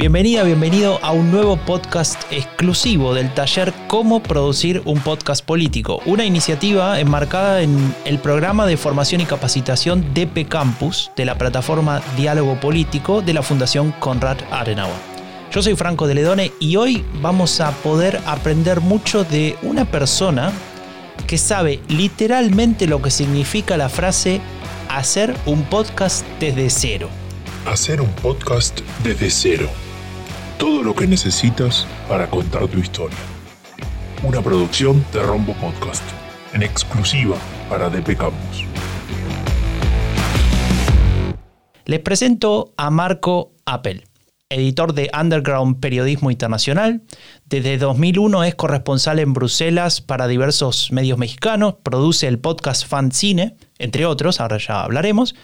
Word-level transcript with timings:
Bienvenida, 0.00 0.44
bienvenido 0.44 0.98
a 1.02 1.12
un 1.12 1.30
nuevo 1.30 1.58
podcast 1.58 2.22
exclusivo 2.32 3.12
del 3.12 3.34
taller 3.34 3.70
Cómo 3.86 4.22
producir 4.22 4.80
un 4.86 4.98
podcast 4.98 5.44
político, 5.44 6.00
una 6.06 6.24
iniciativa 6.24 6.98
enmarcada 6.98 7.60
en 7.60 7.94
el 8.06 8.18
programa 8.18 8.64
de 8.64 8.78
formación 8.78 9.20
y 9.20 9.26
capacitación 9.26 10.14
DP 10.14 10.48
Campus 10.48 11.10
de 11.16 11.26
la 11.26 11.36
plataforma 11.36 12.00
Diálogo 12.16 12.58
Político 12.58 13.20
de 13.20 13.34
la 13.34 13.42
Fundación 13.42 13.92
Conrad 13.92 14.38
Adenauer. 14.50 14.96
Yo 15.52 15.60
soy 15.60 15.76
Franco 15.76 16.06
de 16.06 16.14
Ledone 16.14 16.50
y 16.60 16.76
hoy 16.76 17.04
vamos 17.20 17.60
a 17.60 17.70
poder 17.70 18.22
aprender 18.24 18.80
mucho 18.80 19.24
de 19.24 19.58
una 19.60 19.84
persona 19.84 20.50
que 21.26 21.36
sabe 21.36 21.78
literalmente 21.88 22.86
lo 22.86 23.02
que 23.02 23.10
significa 23.10 23.76
la 23.76 23.90
frase 23.90 24.40
hacer 24.88 25.36
un 25.44 25.62
podcast 25.64 26.24
desde 26.40 26.70
cero. 26.70 27.10
Hacer 27.66 28.00
un 28.00 28.08
podcast 28.12 28.80
desde 29.04 29.28
cero 29.28 29.68
todo 30.60 30.82
lo 30.82 30.94
que 30.94 31.06
necesitas 31.06 31.86
para 32.06 32.28
contar 32.28 32.68
tu 32.68 32.78
historia. 32.78 33.16
Una 34.22 34.42
producción 34.42 35.02
de 35.10 35.22
Rombo 35.22 35.54
Podcast, 35.54 36.04
en 36.52 36.62
exclusiva 36.62 37.36
para 37.70 37.88
DP 37.88 38.18
Campus. 38.18 38.66
Les 41.86 42.00
presento 42.00 42.74
a 42.76 42.90
Marco 42.90 43.54
Appel, 43.64 44.04
editor 44.50 44.92
de 44.92 45.10
Underground 45.18 45.80
Periodismo 45.80 46.30
Internacional. 46.30 47.00
Desde 47.46 47.78
2001 47.78 48.44
es 48.44 48.54
corresponsal 48.54 49.18
en 49.18 49.32
Bruselas 49.32 50.02
para 50.02 50.28
diversos 50.28 50.92
medios 50.92 51.16
mexicanos, 51.16 51.76
produce 51.82 52.28
el 52.28 52.38
podcast 52.38 52.84
Cine, 53.12 53.56
entre 53.78 54.04
otros, 54.04 54.40
ahora 54.40 54.58
ya 54.58 54.82
hablaremos, 54.82 55.34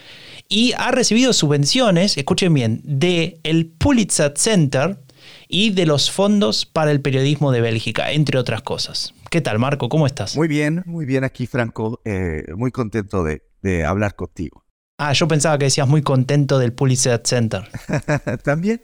y 0.46 0.74
ha 0.76 0.90
recibido 0.90 1.32
subvenciones, 1.32 2.18
escuchen 2.18 2.52
bien, 2.52 2.82
de 2.84 3.40
el 3.44 3.66
Pulitzer 3.66 4.34
Center 4.36 4.98
y 5.48 5.70
de 5.70 5.86
los 5.86 6.10
fondos 6.10 6.66
para 6.66 6.90
el 6.90 7.00
periodismo 7.00 7.52
de 7.52 7.60
Bélgica, 7.60 8.10
entre 8.12 8.38
otras 8.38 8.62
cosas. 8.62 9.14
¿Qué 9.30 9.40
tal, 9.40 9.58
Marco? 9.58 9.88
¿Cómo 9.88 10.06
estás? 10.06 10.36
Muy 10.36 10.48
bien, 10.48 10.82
muy 10.86 11.04
bien 11.04 11.24
aquí, 11.24 11.46
Franco. 11.46 12.00
Eh, 12.04 12.44
muy 12.56 12.70
contento 12.70 13.24
de, 13.24 13.42
hablar 13.84 14.14
contigo. 14.14 14.64
Ah, 14.98 15.12
yo 15.12 15.26
pensaba 15.26 15.58
que 15.58 15.64
decías 15.64 15.88
muy 15.88 16.02
contento 16.02 16.58
del 16.58 16.72
Pulitzer 16.72 17.20
Center. 17.24 17.68
también, 18.44 18.82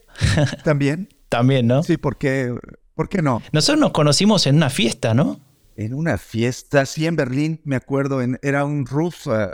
también. 0.64 1.08
también, 1.28 1.66
¿no? 1.68 1.82
Sí, 1.82 1.96
¿por 1.96 2.18
qué, 2.18 2.54
¿por 2.94 3.08
qué 3.08 3.22
no? 3.22 3.42
Nosotros 3.52 3.80
nos 3.80 3.92
conocimos 3.92 4.46
en 4.46 4.56
una 4.56 4.68
fiesta, 4.68 5.14
¿no? 5.14 5.40
En 5.76 5.94
una 5.94 6.18
fiesta, 6.18 6.84
sí, 6.84 7.06
en 7.06 7.16
Berlín, 7.16 7.60
me 7.64 7.76
acuerdo, 7.76 8.20
era 8.42 8.64
un 8.64 8.84
roof, 8.84 9.28
eh, 9.28 9.48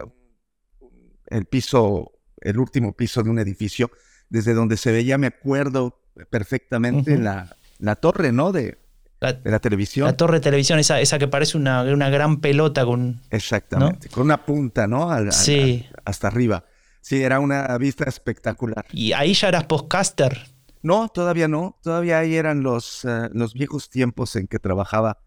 el 1.27 1.45
piso, 1.45 2.12
el 2.41 2.59
último 2.59 2.97
piso 2.97 3.22
de 3.22 3.31
un 3.31 3.39
edificio, 3.39 3.91
desde 4.28 4.55
donde 4.55 4.77
se 4.77 4.91
veía, 4.91 5.19
me 5.19 5.28
acuerdo, 5.28 5.98
perfectamente 6.27 7.19
la, 7.19 7.57
la, 7.79 7.97
torre, 7.97 8.33
¿no? 8.33 8.53
De 8.53 8.79
la, 9.21 9.33
de 9.33 9.51
la, 9.51 9.59
televisión. 9.59 10.07
La 10.07 10.17
torre 10.17 10.35
de 10.35 10.41
televisión, 10.41 10.79
esa, 10.79 11.01
esa 11.01 11.19
que 11.19 11.29
parece 11.29 11.57
una, 11.57 11.83
una 11.83 12.11
gran 12.11 12.41
pelota 12.41 12.85
con... 12.85 13.21
Exactamente, 13.31 14.09
con 14.09 14.25
una 14.25 14.45
punta, 14.45 14.87
¿no? 14.87 15.11
sí. 15.33 15.87
hasta 16.05 16.29
arriba. 16.29 16.65
Sí, 17.01 17.23
era 17.23 17.41
una 17.41 17.77
vista 17.79 18.05
espectacular. 18.05 18.85
¿Y 18.93 19.13
ahí 19.13 19.33
ya 19.33 19.49
eras 19.49 19.65
podcaster? 19.65 20.47
No, 20.83 21.09
todavía 21.09 21.49
no. 21.49 21.79
Todavía 21.83 22.19
ahí 22.19 22.35
eran 22.35 22.63
los, 22.63 23.05
eh, 23.05 23.29
los 23.33 23.55
viejos 23.55 23.89
tiempos 23.91 24.37
en 24.37 24.47
que 24.47 24.59
trabajaba 24.59 25.19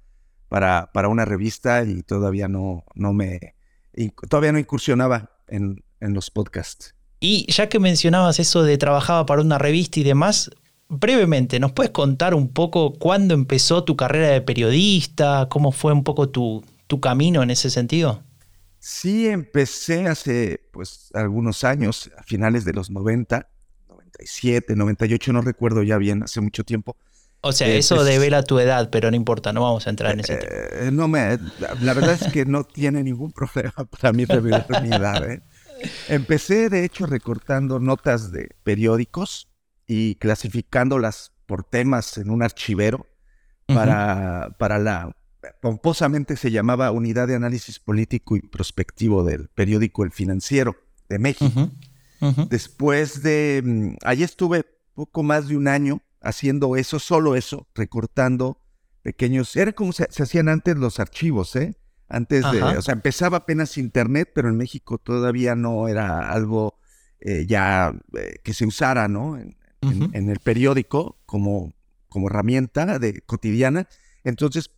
para, 0.47 0.91
para 0.93 1.07
una 1.07 1.25
revista 1.25 1.83
y 1.83 2.03
todavía 2.03 2.47
no, 2.47 2.85
no 2.95 3.13
me... 3.13 3.55
Todavía 4.29 4.51
no 4.51 4.59
incursionaba 4.59 5.31
en, 5.47 5.83
en 5.99 6.13
los 6.13 6.29
podcasts. 6.31 6.95
Y 7.19 7.51
ya 7.51 7.69
que 7.69 7.79
mencionabas 7.79 8.39
eso 8.39 8.63
de 8.63 8.77
trabajaba 8.77 9.25
para 9.25 9.41
una 9.41 9.57
revista 9.57 9.99
y 9.99 10.03
demás, 10.03 10.49
brevemente, 10.91 11.59
¿nos 11.59 11.71
puedes 11.71 11.91
contar 11.91 12.35
un 12.35 12.49
poco 12.49 12.93
cuándo 12.93 13.33
empezó 13.33 13.83
tu 13.83 13.95
carrera 13.95 14.27
de 14.27 14.41
periodista? 14.41 15.47
¿Cómo 15.49 15.71
fue 15.71 15.93
un 15.93 16.03
poco 16.03 16.29
tu, 16.29 16.63
tu 16.87 16.99
camino 16.99 17.41
en 17.41 17.49
ese 17.49 17.69
sentido? 17.69 18.23
Sí, 18.79 19.27
empecé 19.27 20.07
hace 20.07 20.59
pues 20.71 21.09
algunos 21.13 21.63
años, 21.63 22.11
a 22.17 22.23
finales 22.23 22.65
de 22.65 22.73
los 22.73 22.89
90, 22.89 23.47
97, 23.87 24.75
98, 24.75 25.33
no 25.33 25.41
recuerdo 25.41 25.81
ya 25.81 25.97
bien, 25.97 26.23
hace 26.23 26.41
mucho 26.41 26.63
tiempo. 26.63 26.97
O 27.43 27.53
sea, 27.53 27.67
eso 27.67 27.95
pues, 27.95 28.07
devela 28.07 28.43
tu 28.43 28.59
edad, 28.59 28.89
pero 28.91 29.09
no 29.09 29.15
importa, 29.15 29.53
no 29.53 29.61
vamos 29.61 29.87
a 29.87 29.89
entrar 29.89 30.13
en 30.13 30.19
ese 30.19 30.35
tema. 30.35 30.53
Eh, 30.53 30.89
no 30.91 31.07
me, 31.07 31.39
la 31.79 31.93
verdad 31.93 32.13
es 32.21 32.31
que 32.31 32.45
no 32.45 32.63
tiene 32.63 33.01
ningún 33.03 33.31
problema 33.31 33.73
para 34.01 34.13
mí 34.13 34.25
revelar 34.25 34.67
mi 34.83 34.89
edad. 34.89 35.31
¿eh? 35.31 35.41
Empecé, 36.09 36.69
de 36.69 36.83
hecho, 36.83 37.05
recortando 37.05 37.79
notas 37.79 38.31
de 38.31 38.49
periódicos 38.63 39.50
y 39.93 40.15
clasificándolas 40.15 41.33
por 41.45 41.65
temas 41.65 42.17
en 42.17 42.29
un 42.29 42.43
archivero 42.43 43.07
para, 43.65 44.55
para 44.57 44.79
la, 44.79 45.17
pomposamente 45.61 46.37
se 46.37 46.49
llamaba 46.49 46.91
Unidad 46.91 47.27
de 47.27 47.35
Análisis 47.35 47.77
Político 47.77 48.37
y 48.37 48.41
Prospectivo 48.41 49.25
del 49.25 49.49
periódico 49.49 50.05
El 50.05 50.13
Financiero 50.13 50.77
de 51.09 51.19
México. 51.19 51.69
Después 52.49 53.21
de, 53.21 53.61
mm, 53.65 53.95
allí 54.05 54.23
estuve 54.23 54.63
poco 54.93 55.23
más 55.23 55.49
de 55.49 55.57
un 55.57 55.67
año 55.67 56.01
haciendo 56.21 56.77
eso, 56.77 56.97
solo 56.97 57.35
eso, 57.35 57.67
recortando 57.75 58.61
pequeños, 59.01 59.53
era 59.57 59.73
como 59.73 59.91
se, 59.91 60.05
hacían 60.05 60.47
antes 60.47 60.77
los 60.77 61.01
archivos, 61.01 61.53
¿eh? 61.57 61.75
Antes 62.07 62.49
de, 62.49 62.63
o 62.63 62.81
sea, 62.81 62.93
empezaba 62.93 63.39
apenas 63.39 63.77
Internet, 63.77 64.31
pero 64.33 64.47
en 64.47 64.55
México 64.55 64.99
todavía 64.99 65.55
no 65.55 65.89
era 65.89 66.31
algo 66.31 66.79
eh, 67.19 67.45
ya 67.45 67.93
eh, 68.17 68.39
que 68.41 68.53
se 68.53 68.65
usara, 68.65 69.09
¿no? 69.09 69.37
en, 69.37 69.57
el 69.81 70.39
periódico 70.39 71.17
como, 71.25 71.73
como 72.09 72.27
herramienta 72.27 72.99
de, 72.99 73.21
cotidiana. 73.21 73.87
Entonces, 74.23 74.71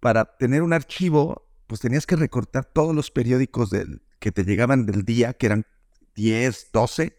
para 0.00 0.36
tener 0.36 0.62
un 0.62 0.72
archivo, 0.72 1.46
pues 1.66 1.80
tenías 1.80 2.06
que 2.06 2.16
recortar 2.16 2.64
todos 2.64 2.94
los 2.94 3.10
periódicos 3.10 3.70
del, 3.70 4.02
que 4.18 4.32
te 4.32 4.44
llegaban 4.44 4.86
del 4.86 5.04
día, 5.04 5.34
que 5.34 5.46
eran 5.46 5.66
10, 6.14 6.70
12, 6.72 7.16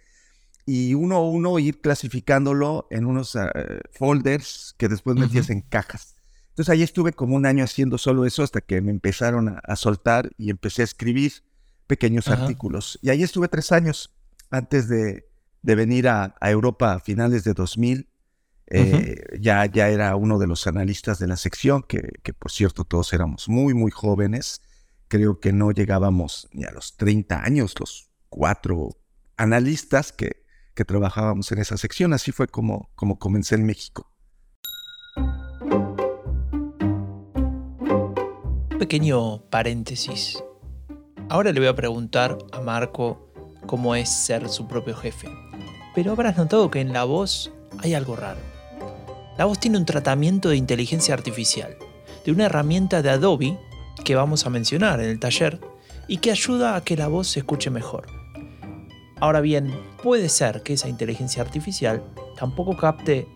y 0.66 0.94
uno 0.94 1.18
a 1.18 1.30
uno 1.30 1.59
ir 1.59 1.80
clasificándolo 1.80 2.88
en 2.92 3.06
unos 3.06 3.36
ah, 3.36 3.52
folders 3.92 4.75
que 4.78 4.90
después 4.90 5.16
metías 5.16 5.50
en 5.50 5.62
cajas. 5.62 6.16
Entonces 6.50 6.74
ahí 6.74 6.81
estuve 6.81 7.14
como 7.14 7.36
un 7.36 7.46
año 7.46 7.64
haciendo 7.64 7.98
solo 7.98 8.25
eso 8.25 8.44
hasta 8.44 8.62
que 8.62 8.81
me 8.81 8.92
empezaron 8.92 9.59
a, 9.64 9.75
soltar 9.75 10.31
y 10.38 10.50
empecé 10.50 10.81
a 10.81 10.86
escribir 10.86 11.31
pequeños 11.86 12.28
artículos. 12.28 12.98
Y 13.02 13.09
ahí 13.09 13.22
estuve 13.22 13.48
tres 13.48 13.72
años 13.72 14.14
antes 14.50 14.90
de, 14.90 15.28
de 15.67 15.75
venir 15.75 16.07
a, 16.07 16.33
Europa 16.39 16.94
a 16.94 17.00
finales 17.01 17.44
de 17.44 17.53
2000. 17.53 18.09
Eh, 18.67 19.38
ya, 19.38 19.66
ya 19.66 19.89
era 19.89 20.16
uno 20.16 20.39
de 20.39 20.47
los 20.47 20.66
analistas 20.66 21.19
de 21.19 21.28
la 21.28 21.35
sección, 21.35 21.83
que, 21.83 22.09
que, 22.23 22.33
por 22.33 22.51
cierto 22.51 22.85
todos 22.85 23.11
éramos 23.11 23.50
muy, 23.50 23.73
muy 23.73 23.91
jóvenes. 23.91 24.61
Creo 25.09 25.41
que 25.41 25.51
no 25.51 25.72
llegábamos 25.72 26.47
ni 26.53 26.63
a 26.63 26.72
los 26.72 26.95
30 26.95 27.44
años, 27.44 27.75
los 27.81 28.09
cuatro 28.29 28.97
analistas 29.35 30.13
que, 30.13 30.45
que 30.73 30.85
trabajábamos 30.85 31.51
en 31.51 31.59
esa 31.59 31.75
sección. 31.75 32.13
Así 32.13 32.31
fue 32.31 32.47
como, 32.47 32.89
como 32.95 33.19
comencé 33.19 33.56
en 33.56 33.66
México. 33.66 34.09
Pequeño 38.79 39.50
paréntesis. 39.50 40.41
Ahora 41.27 41.51
le 41.51 41.59
voy 41.59 41.67
a 41.67 41.75
preguntar 41.75 42.38
a 42.53 42.61
Marco 42.61 43.26
cómo 43.67 43.94
es 43.95 44.09
ser 44.09 44.50
su 44.50 44.67
propio 44.67 44.95
jefe 44.95 45.29
pero 45.97 46.11
habrás 46.11 46.38
notado 46.38 46.69
que 46.69 46.79
en 46.79 46.94
la 46.94 47.05
voz 47.05 47.51
hay 47.79 47.95
algo 47.95 48.16
raro. 48.16 48.39
La 49.35 49.45
voz 49.45 49.59
tiene 49.59 49.79
un 49.79 49.85
tratamiento 49.88 50.50
de 50.50 50.55
inteligencia 50.55 51.16
artificial, 51.16 51.75
de 52.23 52.31
una 52.31 52.45
herramienta 52.45 53.01
de 53.01 53.09
Adobe 53.09 53.57
que 54.06 54.13
vamos 54.13 54.45
a 54.45 54.51
mencionar 54.51 55.00
en 55.00 55.09
el 55.09 55.19
taller 55.19 55.59
y 56.07 56.17
que 56.17 56.29
ayuda 56.29 56.75
a 56.75 56.81
que 56.81 56.95
la 56.95 57.07
voz 57.07 57.29
se 57.29 57.39
escuche 57.39 57.72
mejor. 57.72 58.06
Ahora 59.19 59.41
bien, 59.41 59.73
puede 60.03 60.30
ser 60.30 60.62
que 60.62 60.74
esa 60.74 60.88
inteligencia 60.88 61.42
artificial 61.42 62.03
tampoco 62.38 62.77
capte 62.77 63.27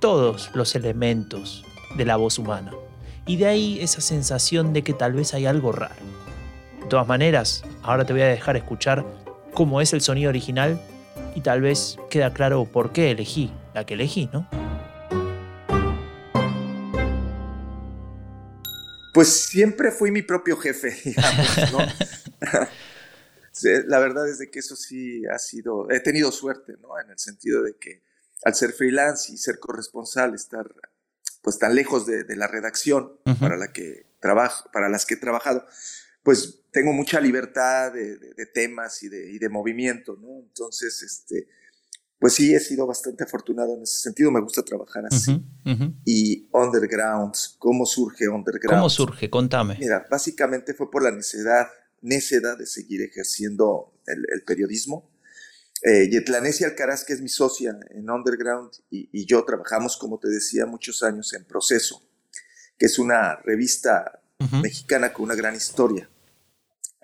todos 0.00 0.50
los 0.54 0.74
elementos 0.74 1.66
de 1.98 2.06
la 2.06 2.16
voz 2.16 2.38
humana. 2.38 2.72
Y 3.26 3.36
de 3.36 3.44
ahí 3.44 3.78
esa 3.82 4.00
sensación 4.00 4.72
de 4.72 4.82
que 4.82 4.94
tal 4.94 5.12
vez 5.12 5.34
hay 5.34 5.44
algo 5.44 5.70
raro. 5.70 5.96
De 6.80 6.86
todas 6.86 7.06
maneras, 7.06 7.62
ahora 7.82 8.06
te 8.06 8.14
voy 8.14 8.22
a 8.22 8.28
dejar 8.28 8.56
escuchar 8.56 9.04
cómo 9.56 9.80
es 9.80 9.94
el 9.94 10.02
sonido 10.02 10.28
original 10.28 10.78
y 11.34 11.40
tal 11.40 11.62
vez 11.62 11.96
queda 12.10 12.34
claro 12.34 12.66
por 12.66 12.92
qué 12.92 13.10
elegí 13.10 13.50
la 13.74 13.86
que 13.86 13.94
elegí, 13.94 14.28
¿no? 14.30 14.46
Pues 19.14 19.46
siempre 19.46 19.92
fui 19.92 20.10
mi 20.10 20.20
propio 20.20 20.58
jefe, 20.58 20.94
digamos, 21.04 21.72
¿no? 21.72 21.78
la 23.86 23.98
verdad 23.98 24.28
es 24.28 24.38
de 24.38 24.50
que 24.50 24.58
eso 24.58 24.76
sí 24.76 25.22
ha 25.26 25.38
sido, 25.38 25.90
he 25.90 26.00
tenido 26.00 26.30
suerte, 26.32 26.74
¿no? 26.82 27.00
En 27.00 27.10
el 27.10 27.18
sentido 27.18 27.62
de 27.62 27.76
que 27.80 28.02
al 28.44 28.54
ser 28.54 28.72
freelance 28.74 29.32
y 29.32 29.38
ser 29.38 29.58
corresponsal, 29.58 30.34
estar 30.34 30.66
pues 31.40 31.58
tan 31.58 31.74
lejos 31.74 32.04
de, 32.04 32.24
la 32.36 32.46
redacción 32.46 33.18
para 33.40 33.56
la 33.56 33.72
que 33.72 34.06
trabajo, 34.20 34.68
para 34.70 34.90
las 34.90 35.06
que 35.06 35.14
he 35.14 35.16
trabajado, 35.16 35.66
pues 36.26 36.64
tengo 36.72 36.92
mucha 36.92 37.20
libertad 37.20 37.92
de, 37.92 38.46
temas 38.52 39.00
y 39.04 39.08
de, 39.08 39.48
movimiento, 39.48 40.18
¿no? 40.20 40.40
Entonces, 40.40 41.00
este, 41.00 41.46
pues 42.18 42.32
sí, 42.32 42.52
he 42.52 42.58
sido 42.58 42.84
bastante 42.84 43.22
afortunado 43.22 43.76
en 43.76 43.84
ese 43.84 44.00
sentido, 44.00 44.32
me 44.32 44.40
gusta 44.40 44.64
trabajar 44.64 45.04
así. 45.08 45.40
Y 46.04 46.48
Underground, 46.52 47.32
¿cómo 47.60 47.86
surge 47.86 48.26
Underground? 48.26 48.76
¿Cómo 48.76 48.90
surge? 48.90 49.30
Contame. 49.30 49.76
Mira, 49.78 50.04
básicamente 50.10 50.74
fue 50.74 50.90
por 50.90 51.04
la 51.04 51.12
necesidad, 51.12 51.68
necesidad 52.02 52.58
de 52.58 52.66
seguir 52.66 53.02
ejerciendo 53.02 53.94
el, 54.06 54.42
periodismo. 54.44 55.08
Eh, 55.80 56.10
Yetlanesi 56.10 56.64
Alcaraz, 56.64 57.04
que 57.04 57.12
es 57.12 57.20
mi 57.20 57.28
socia 57.28 57.78
en 57.90 58.10
Underground, 58.10 58.72
y, 58.90 59.24
yo 59.26 59.44
trabajamos, 59.44 59.96
como 59.96 60.18
te 60.18 60.28
decía, 60.28 60.66
muchos 60.66 61.04
años 61.04 61.32
en 61.34 61.44
Proceso, 61.44 62.02
que 62.76 62.86
es 62.86 62.98
una 62.98 63.36
revista 63.44 64.24
mexicana 64.60 65.12
con 65.12 65.26
una 65.26 65.36
gran 65.36 65.54
historia. 65.54 66.10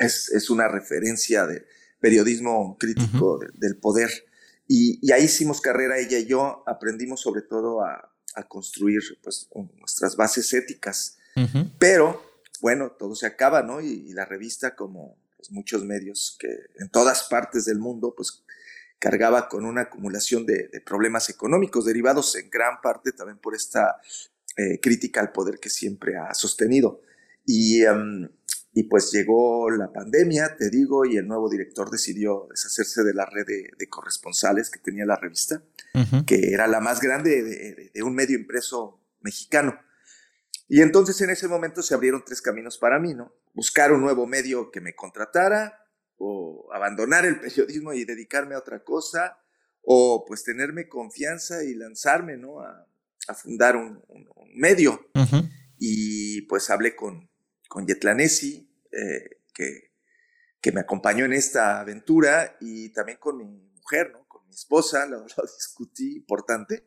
Es, 0.03 0.31
es 0.31 0.51
una 0.51 0.69
referencia 0.69 1.47
de 1.47 1.65
periodismo 2.01 2.77
crítico 2.79 3.41
del 3.55 3.77
poder 3.77 4.11
y, 4.75 5.13
ahí 5.13 5.25
hicimos 5.25 5.61
carrera 5.61 5.99
ella 5.99 6.19
y 6.19 6.27
yo, 6.27 6.63
aprendimos 6.67 7.21
sobre 7.21 7.43
todo 7.43 7.85
a, 7.85 8.09
construir 8.49 9.03
pues, 9.23 9.51
nuestras 9.79 10.17
bases 10.17 10.51
éticas. 10.55 11.19
Pero, 11.79 12.23
bueno, 12.63 12.93
todo 12.93 13.15
se 13.15 13.27
acaba, 13.27 13.63
¿no? 13.63 13.83
Y, 13.83 14.15
la 14.15 14.25
revista, 14.25 14.75
como 14.75 15.19
pues, 15.37 15.51
muchos 15.51 15.85
medios 15.85 16.37
que 16.39 16.49
en 16.79 16.89
todas 16.89 17.25
partes 17.25 17.67
del 17.67 17.79
mundo, 17.79 18.15
pues 18.17 18.45
cargaba 18.99 19.49
con 19.51 19.67
una 19.67 19.83
acumulación 19.83 20.47
de, 20.47 20.71
problemas 20.87 21.29
económicos 21.29 21.85
derivados 21.85 22.35
en 22.37 22.49
gran 22.49 22.81
parte 22.81 23.13
también 23.13 23.39
por 23.39 23.55
esta 23.55 24.01
eh, 24.57 24.81
crítica 24.81 25.21
al 25.21 25.33
poder 25.33 25.59
que 25.61 25.69
siempre 25.69 26.17
ha 26.17 26.33
sostenido. 26.33 27.03
Y 27.45 27.83
em, 27.83 28.31
y 28.75 28.85
pues 28.85 29.11
llegó 29.13 29.71
la 29.71 29.93
pandemia, 29.93 30.57
te 30.57 30.71
digo, 30.71 31.05
y 31.05 31.19
el 31.19 31.27
nuevo 31.27 31.51
director 31.51 31.91
decidió 31.91 32.47
deshacerse 32.49 33.03
de 33.05 33.13
la 33.13 33.27
red 33.27 33.47
de, 33.47 33.89
corresponsales 33.89 34.71
que 34.71 34.79
tenía 34.79 35.05
la 35.05 35.17
revista, 35.17 35.63
que 36.27 36.53
era 36.53 36.67
la 36.67 36.81
más 36.81 37.01
grande 37.01 37.91
de, 37.93 38.03
un 38.03 38.15
medio 38.15 38.39
impreso 38.39 38.99
mexicano. 39.21 39.79
Y 40.69 40.81
entonces 40.81 41.21
en 41.21 41.29
ese 41.29 41.49
momento 41.49 41.83
se 41.83 41.93
abrieron 41.93 42.25
tres 42.25 42.41
caminos 42.41 42.79
para 42.79 42.99
mí, 42.99 43.13
¿no? 43.13 43.35
Buscar 43.53 43.93
un 43.93 44.01
nuevo 44.01 44.27
medio 44.27 44.71
que 44.71 44.81
me 44.81 44.95
contratara, 44.95 45.79
o 46.17 46.71
abandonar 46.73 47.27
el 47.27 47.41
periodismo 47.41 47.93
y 47.93 48.05
dedicarme 48.05 48.55
a 48.55 48.59
otra 48.59 48.83
cosa, 48.85 49.39
o 49.83 50.25
pues 50.27 50.45
tenerme 50.45 50.89
confianza 50.89 51.63
y 51.65 51.75
lanzarme, 51.75 52.39
¿no? 52.39 52.61
A, 52.61 52.87
fundar 53.35 53.77
un, 53.77 54.03
medio. 54.55 55.11
Y 55.79 56.43
pues 56.43 56.71
hablé 56.71 56.97
con, 56.97 57.31
con 57.73 57.87
Yetlanesi, 57.87 58.69
eh, 58.93 59.39
que, 59.55 59.93
que, 60.61 60.73
me 60.73 60.81
acompañó 60.81 61.25
en 61.25 61.33
esta 61.33 61.81
aventura, 61.81 62.59
y 62.61 62.91
también 62.91 63.17
con 63.19 63.39
mi 63.39 63.45
mujer, 63.47 64.11
¿no? 64.13 64.29
Con 64.29 64.47
mi 64.47 64.55
esposa, 64.55 65.07
lo, 65.07 65.25
discutí, 65.57 66.17
importante. 66.17 66.85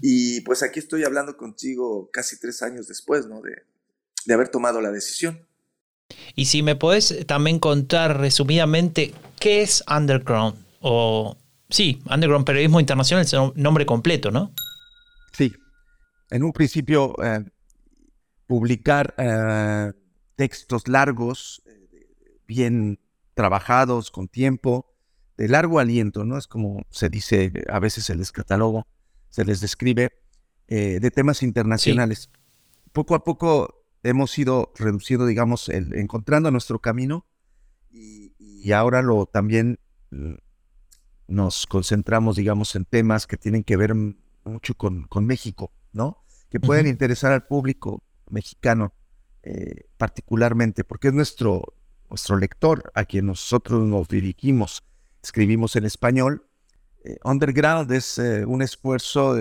Y 0.00 0.40
pues 0.42 0.62
aquí 0.62 0.78
estoy 0.78 1.02
hablando 1.02 1.36
contigo 1.36 2.10
casi 2.12 2.38
tres 2.38 2.62
años 2.62 2.86
después, 2.86 3.26
¿no? 3.26 3.40
De, 3.40 3.64
de 4.24 4.34
haber 4.34 4.50
tomado 4.50 4.80
la 4.80 4.92
decisión. 4.92 5.44
Y 6.36 6.44
si 6.44 6.62
me 6.62 6.76
podés 6.76 7.26
también 7.26 7.58
contar 7.58 8.20
resumidamente 8.20 9.12
qué 9.40 9.62
es 9.62 9.82
Underground, 9.90 10.64
o 10.78 11.36
sí, 11.68 12.00
Underground 12.08 12.46
Periodismo 12.46 12.78
Internacional 12.78 13.24
es 13.24 13.32
el 13.32 13.50
nombre 13.56 13.84
completo, 13.84 14.30
¿no? 14.30 14.54
Sí. 15.32 15.52
En 16.30 16.44
un 16.44 16.52
principio, 16.52 17.16
eh, 17.20 17.44
publicar 18.46 19.14
eh, 19.16 19.92
textos 20.40 20.88
largos, 20.88 21.62
eh, 21.66 22.06
bien 22.48 22.98
trabajados, 23.34 24.10
con 24.10 24.26
tiempo, 24.26 24.90
de 25.36 25.48
largo 25.48 25.80
aliento, 25.80 26.24
¿no? 26.24 26.38
Es 26.38 26.46
como 26.46 26.86
se 26.88 27.10
dice, 27.10 27.52
a 27.68 27.78
veces 27.78 28.04
se 28.04 28.14
les 28.14 28.32
cataloga, 28.32 28.86
se 29.28 29.44
les 29.44 29.60
describe, 29.60 30.12
eh, 30.66 30.98
de 30.98 31.10
temas 31.10 31.42
internacionales. 31.42 32.30
Poco 32.92 33.14
a 33.14 33.22
poco 33.22 33.84
hemos 34.02 34.38
ido 34.38 34.72
reduciendo, 34.76 35.26
digamos, 35.26 35.68
el, 35.68 35.94
encontrando 35.94 36.50
nuestro 36.50 36.78
camino 36.78 37.26
y, 37.90 38.72
ahora 38.72 39.02
lo 39.02 39.26
también 39.26 39.78
mm, 40.10 40.36
nos 41.28 41.66
concentramos, 41.66 42.36
digamos, 42.36 42.74
en 42.76 42.86
temas 42.86 43.26
que 43.26 43.36
tienen 43.36 43.62
que 43.62 43.76
ver 43.76 43.94
mucho 43.94 44.74
con, 44.74 45.06
con 45.06 45.26
México, 45.26 45.70
¿no? 45.92 46.24
Que 46.48 46.60
pueden 46.60 46.86
interesar 46.86 47.30
al 47.30 47.46
público 47.46 48.02
mexicano. 48.30 48.94
Eh, 49.42 49.86
particularmente, 49.96 50.84
porque 50.84 51.08
es 51.08 51.14
nuestro, 51.14 51.74
nuestro 52.10 52.36
lector 52.36 52.92
a 52.94 53.04
quien 53.04 53.26
nosotros 53.26 53.82
nos 53.86 54.06
dirigimos. 54.08 54.84
Escribimos 55.22 55.76
en 55.76 55.84
español. 55.84 56.46
Eh, 57.04 57.16
Underground 57.24 57.90
es 57.92 58.18
eh, 58.18 58.44
un 58.44 58.60
esfuerzo 58.60 59.36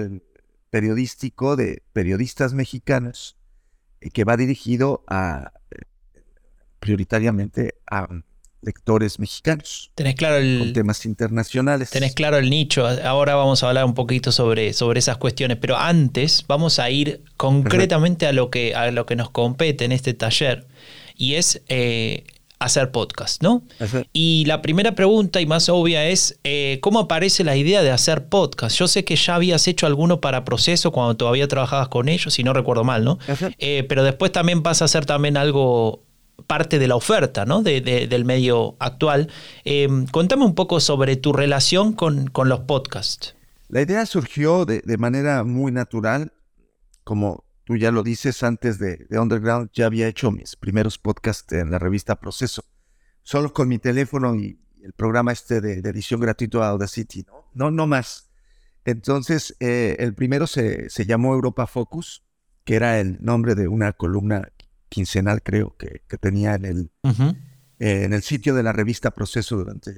periodístico 0.69 1.57
de 1.57 1.83
periodistas 1.91 2.53
mexicanos 2.53 3.37
que 4.13 4.23
va 4.23 4.37
dirigido 4.37 5.03
a 5.07 5.51
prioritariamente 6.79 7.75
a 7.85 8.07
lectores 8.61 9.19
mexicanos. 9.19 9.91
Tenés 9.95 10.15
claro 10.15 10.37
el, 10.37 10.59
con 10.59 10.73
temas 10.73 11.05
internacionales. 11.05 11.89
Tenés 11.89 12.13
claro 12.13 12.37
el 12.37 12.49
nicho. 12.49 12.87
Ahora 12.87 13.35
vamos 13.35 13.63
a 13.63 13.67
hablar 13.69 13.85
un 13.85 13.93
poquito 13.93 14.31
sobre, 14.31 14.73
sobre 14.73 14.99
esas 14.99 15.17
cuestiones, 15.17 15.57
pero 15.57 15.77
antes 15.77 16.45
vamos 16.47 16.79
a 16.79 16.89
ir 16.89 17.23
concretamente 17.37 18.27
a 18.27 18.33
lo, 18.33 18.49
que, 18.49 18.75
a 18.75 18.91
lo 18.91 19.05
que 19.05 19.15
nos 19.15 19.29
compete 19.29 19.85
en 19.85 19.91
este 19.91 20.13
taller 20.13 20.67
y 21.15 21.35
es 21.35 21.61
eh, 21.67 22.25
hacer 22.59 22.91
podcast, 22.91 23.41
¿no? 23.41 23.63
Y 24.11 24.43
la 24.45 24.61
primera 24.61 24.93
pregunta 24.93 25.39
y 25.39 25.45
más 25.45 25.69
obvia 25.69 26.05
es, 26.07 26.39
eh, 26.43 26.79
¿cómo 26.81 26.99
aparece 26.99 27.43
la 27.45 27.55
idea 27.55 27.81
de 27.81 27.91
hacer 27.91 28.27
podcast? 28.27 28.77
Yo 28.77 28.87
sé 28.87 29.05
que 29.05 29.15
ya 29.15 29.35
habías 29.35 29.67
hecho 29.67 29.85
alguno 29.85 30.19
para 30.19 30.43
proceso 30.43 30.91
cuando 30.91 31.15
todavía 31.15 31.47
trabajabas 31.47 31.87
con 31.87 32.09
ellos, 32.09 32.33
si 32.33 32.43
no 32.43 32.53
recuerdo 32.53 32.83
mal, 32.83 33.05
¿no? 33.05 33.17
Eh, 33.59 33.85
pero 33.87 34.03
después 34.03 34.31
también 34.31 34.61
vas 34.61 34.81
a 34.81 34.85
hacer 34.85 35.05
también 35.05 35.37
algo 35.37 36.03
parte 36.47 36.79
de 36.79 36.87
la 36.87 36.95
oferta 36.95 37.45
¿no? 37.45 37.61
del 37.61 38.25
medio 38.25 38.75
actual. 38.79 39.29
Em, 39.63 40.05
contame 40.07 40.45
un 40.45 40.55
poco 40.55 40.79
sobre 40.79 41.15
tu 41.15 41.33
relación 41.33 41.93
con, 41.93 42.29
los 42.45 42.59
podcasts. 42.61 43.35
La 43.67 43.81
idea 43.81 44.05
surgió 44.05 44.65
de, 44.65 44.97
manera 44.97 45.43
muy 45.43 45.71
natural, 45.71 46.33
como 47.03 47.45
tú 47.63 47.77
ya 47.77 47.91
lo 47.91 48.03
dices, 48.03 48.43
antes 48.43 48.79
de, 48.79 49.05
Underground 49.11 49.69
ya 49.73 49.85
había 49.85 50.07
hecho 50.07 50.31
mis 50.31 50.55
primeros 50.55 50.97
podcasts 50.97 51.51
en 51.53 51.71
la 51.71 51.79
revista 51.79 52.19
Proceso, 52.19 52.63
solo 53.23 53.53
con 53.53 53.67
mi 53.67 53.77
teléfono 53.77 54.35
y 54.35 54.59
el 54.83 54.93
programa 54.93 55.31
este 55.31 55.61
de, 55.61 55.79
edición 55.87 56.21
gratuito 56.21 56.63
Audacity, 56.63 57.23
¿no? 57.27 57.45
No, 57.53 57.71
no 57.71 57.87
más. 57.87 58.29
Entonces, 58.85 59.55
eh, 59.59 59.97
el 59.99 60.15
primero 60.15 60.47
se, 60.47 60.89
se 60.89 61.05
llamó 61.05 61.33
Europa 61.33 61.67
Focus, 61.67 62.23
que 62.63 62.75
era 62.75 62.99
el 62.99 63.17
nombre 63.21 63.55
de 63.55 63.67
una 63.67 63.93
columna 63.93 64.49
quincenal, 64.89 65.41
creo, 65.41 65.75
que, 65.77 66.01
tenía 66.17 66.55
en 66.55 66.65
el, 66.65 66.91
eh, 67.79 68.03
en 68.03 68.13
el 68.13 68.21
sitio 68.23 68.53
de 68.53 68.63
la 68.63 68.73
revista 68.73 69.11
Proceso 69.11 69.55
durante 69.57 69.91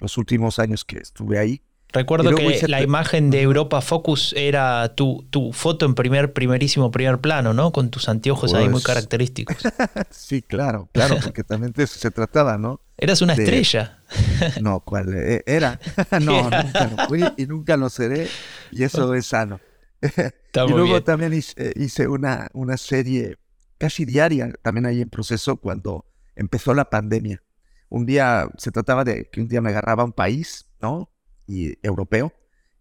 los 0.00 0.16
últimos 0.18 0.58
años 0.58 0.84
que 0.84 0.98
estuve 0.98 1.38
ahí. 1.38 1.62
Recuerdo 1.92 2.34
que 2.34 2.68
la 2.68 2.82
imagen 2.82 3.30
de 3.30 3.42
Europa 3.42 3.80
Focus 3.80 4.32
era 4.36 4.94
tu, 4.94 5.26
tu 5.30 5.52
foto 5.52 5.86
en 5.86 5.94
primer, 5.94 6.32
primerísimo 6.32 6.90
primer 6.92 7.18
plano, 7.18 7.52
¿no? 7.52 7.72
Con 7.72 7.90
tus 7.90 8.08
anteojos 8.08 8.54
ahí 8.54 8.64
muy 8.64 8.74
pues 8.74 8.84
característicos. 8.84 9.56
sí, 10.10 10.42
claro, 10.42 10.88
claro, 10.92 11.16
porque 11.24 11.42
también 11.42 11.72
de 11.72 11.84
eso 11.84 11.98
se 11.98 12.10
trataba, 12.12 12.58
¿no? 12.58 12.80
Eras 12.96 13.22
una 13.22 13.32
estrella. 13.32 14.02
no, 14.60 14.80
¿cuál? 14.80 15.12
Eh, 15.14 15.42
era. 15.46 15.80
no, 16.20 16.42
nunca 16.44 16.90
lo 16.96 17.08
fui 17.08 17.24
y 17.36 17.46
nunca 17.46 17.76
lo 17.76 17.88
seré, 17.90 18.28
y 18.70 18.84
eso 18.84 19.12
es 19.14 19.26
sano. 19.26 19.60
y 20.00 20.70
luego 20.70 21.02
también 21.02 21.32
hice, 21.32 21.72
hice, 21.74 22.06
una, 22.06 22.48
una 22.52 22.76
serie 22.76 23.36
casi 23.80 24.04
diaria, 24.04 24.52
también 24.62 24.84
ahí 24.84 25.00
en 25.00 25.08
proceso 25.08 25.56
cuando 25.56 26.04
empezó 26.36 26.74
la 26.74 26.90
pandemia. 26.90 27.42
Un 27.88 28.04
día 28.04 28.48
se 28.58 28.70
trataba 28.70 29.04
de 29.04 29.30
que 29.30 29.40
un 29.40 29.48
día 29.48 29.62
me 29.62 29.70
agarraba 29.70 30.04
un 30.04 30.12
país, 30.12 30.68
¿no? 30.82 31.10
Y 31.46 31.78
europeo, 31.82 32.32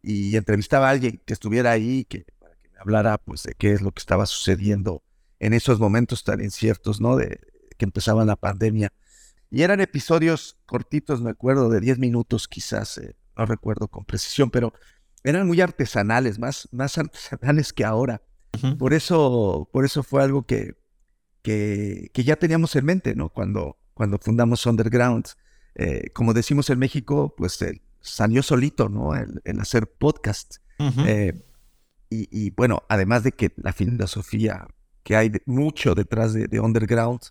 y 0.03 0.35
entrevistaba 0.35 0.89
a 0.89 0.91
alguien 0.91 1.21
que 1.25 1.31
estuviera 1.31 1.71
ahí, 1.71 2.03
que, 2.03 2.25
para 2.37 2.53
que 2.57 2.69
me 2.69 2.79
hablara, 2.79 3.17
pues, 3.17 3.43
de 3.43 3.55
qué 3.57 3.71
es 3.71 3.81
lo 3.81 3.91
que 3.93 3.99
estaba 3.99 4.25
sucediendo 4.25 5.01
en 5.39 5.53
esos 5.53 5.79
momentos 5.79 6.25
tan 6.25 6.41
inciertos, 6.41 6.99
¿no? 6.99 7.15
De 7.15 7.39
que 7.77 7.85
empezaba 7.85 8.25
la 8.25 8.35
pandemia. 8.35 8.91
Y 9.49 9.61
eran 9.63 9.79
episodios 9.79 10.57
cortitos, 10.65 11.21
me 11.21 11.31
acuerdo, 11.31 11.69
de 11.69 11.79
10 11.79 11.97
minutos 11.97 12.49
quizás, 12.49 12.97
eh, 12.97 13.15
no 13.37 13.45
recuerdo 13.45 13.87
con 13.87 14.03
precisión, 14.03 14.51
pero 14.51 14.73
eran 15.23 15.47
muy 15.47 15.61
artesanales, 15.61 16.39
más, 16.39 16.67
más 16.73 16.97
artesanales 16.97 17.71
que 17.71 17.85
ahora. 17.85 18.21
Por 18.77 18.93
eso, 18.93 19.69
por 19.71 19.85
eso 19.85 20.03
fue 20.03 20.23
algo 20.23 20.43
que, 20.43 20.75
que, 21.41 22.11
ya 22.13 22.35
teníamos 22.35 22.75
en 22.75 22.85
mente, 22.85 23.15
¿no? 23.15 23.29
Cuando, 23.29 23.77
cuando 23.93 24.17
fundamos 24.17 24.65
Underground. 24.65 25.25
Eh, 25.75 26.09
como 26.13 26.33
decimos 26.33 26.69
en 26.69 26.79
México, 26.79 27.33
pues 27.37 27.59
salió 28.01 28.43
solito, 28.43 28.89
¿no? 28.89 29.15
El, 29.15 29.59
hacer 29.59 29.87
podcast. 29.87 30.57
Eh, 31.05 31.33
y, 32.09 32.49
bueno, 32.51 32.83
además 32.89 33.23
de 33.23 33.33
que 33.33 33.53
la 33.57 33.73
filosofía 33.73 34.67
que 35.03 35.15
hay 35.15 35.31
mucho 35.45 35.95
detrás 35.95 36.33
de, 36.33 36.59
Underground, 36.59 37.21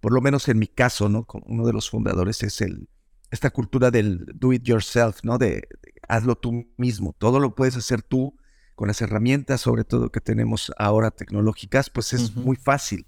por 0.00 0.12
lo 0.12 0.20
menos 0.20 0.48
en 0.48 0.58
mi 0.58 0.66
caso, 0.66 1.08
¿no? 1.08 1.24
Como 1.24 1.44
uno 1.46 1.66
de 1.66 1.72
los 1.72 1.90
fundadores 1.90 2.42
es 2.42 2.60
el, 2.60 2.88
esta 3.30 3.50
cultura 3.50 3.90
del 3.90 4.26
do 4.34 4.52
it 4.52 4.62
yourself, 4.62 5.22
¿no? 5.22 5.38
De, 5.38 5.68
hazlo 6.08 6.36
tú 6.36 6.68
mismo. 6.76 7.14
Todo 7.18 7.40
lo 7.40 7.54
puedes 7.54 7.76
hacer 7.76 8.02
tú 8.02 8.36
con 8.74 8.88
las 8.88 9.00
herramientas, 9.00 9.62
sobre 9.62 9.84
todo 9.84 10.10
que 10.10 10.20
tenemos 10.20 10.72
ahora 10.76 11.10
tecnológicas, 11.10 11.88
pues 11.88 12.12
es 12.12 12.36
muy 12.36 12.56
fácil. 12.56 13.06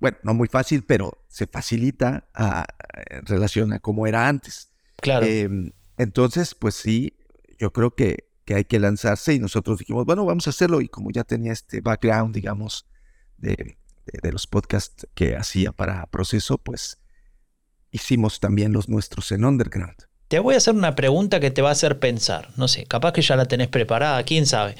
Bueno, 0.00 0.18
no 0.22 0.34
muy 0.34 0.48
fácil, 0.48 0.84
pero 0.84 1.24
se 1.28 1.46
facilita 1.46 2.28
en 3.10 3.26
relación 3.26 3.72
a 3.72 3.80
cómo 3.80 4.06
era 4.06 4.28
antes. 4.28 4.70
Claro. 4.96 5.26
Em, 5.26 5.72
entonces, 5.96 6.54
pues 6.54 6.74
sí, 6.74 7.16
yo 7.58 7.72
creo 7.72 7.94
que, 7.94 8.28
que, 8.44 8.54
hay 8.54 8.64
que 8.64 8.78
lanzarse 8.78 9.34
y 9.34 9.38
nosotros 9.38 9.78
dijimos, 9.78 10.04
bueno, 10.04 10.24
vamos 10.24 10.46
a 10.46 10.50
hacerlo. 10.50 10.80
Y 10.80 10.88
como 10.88 11.10
ya 11.10 11.24
tenía 11.24 11.52
este 11.52 11.80
background, 11.80 12.34
digamos, 12.34 12.86
de, 13.38 13.78
de 14.06 14.32
los 14.32 14.46
podcasts 14.46 15.06
que 15.14 15.36
hacía 15.36 15.72
para 15.72 16.06
proceso, 16.06 16.58
pues 16.58 17.00
hicimos 17.90 18.40
también 18.40 18.72
los 18.72 18.88
nuestros 18.88 19.30
en 19.32 19.44
Underground. 19.44 19.96
Te 20.34 20.40
voy 20.40 20.54
a 20.54 20.56
hacer 20.56 20.74
una 20.74 20.96
pregunta 20.96 21.38
que 21.38 21.52
te 21.52 21.62
va 21.62 21.68
a 21.68 21.72
hacer 21.72 22.00
pensar. 22.00 22.48
No 22.56 22.66
sé, 22.66 22.86
capaz 22.86 23.12
que 23.12 23.22
ya 23.22 23.36
la 23.36 23.44
tenés 23.44 23.68
preparada, 23.68 24.20
quién 24.24 24.46
sabe. 24.46 24.74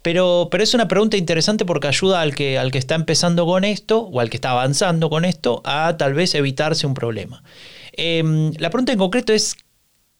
Pero, 0.00 0.46
pero 0.48 0.62
es 0.62 0.74
una 0.74 0.86
pregunta 0.86 1.16
interesante 1.16 1.64
porque 1.64 1.88
ayuda 1.88 2.20
al 2.20 2.36
que, 2.36 2.56
al 2.56 2.70
que 2.70 2.78
está 2.78 2.94
empezando 2.94 3.46
con 3.46 3.64
esto 3.64 4.02
o 4.02 4.20
al 4.20 4.30
que 4.30 4.36
está 4.36 4.52
avanzando 4.52 5.10
con 5.10 5.24
esto 5.24 5.60
a 5.64 5.96
tal 5.96 6.14
vez 6.14 6.36
evitarse 6.36 6.86
un 6.86 6.94
problema. 6.94 7.42
Em, 7.94 8.52
la 8.58 8.70
pregunta 8.70 8.92
en 8.92 8.98
concreto 9.00 9.32
es, 9.32 9.56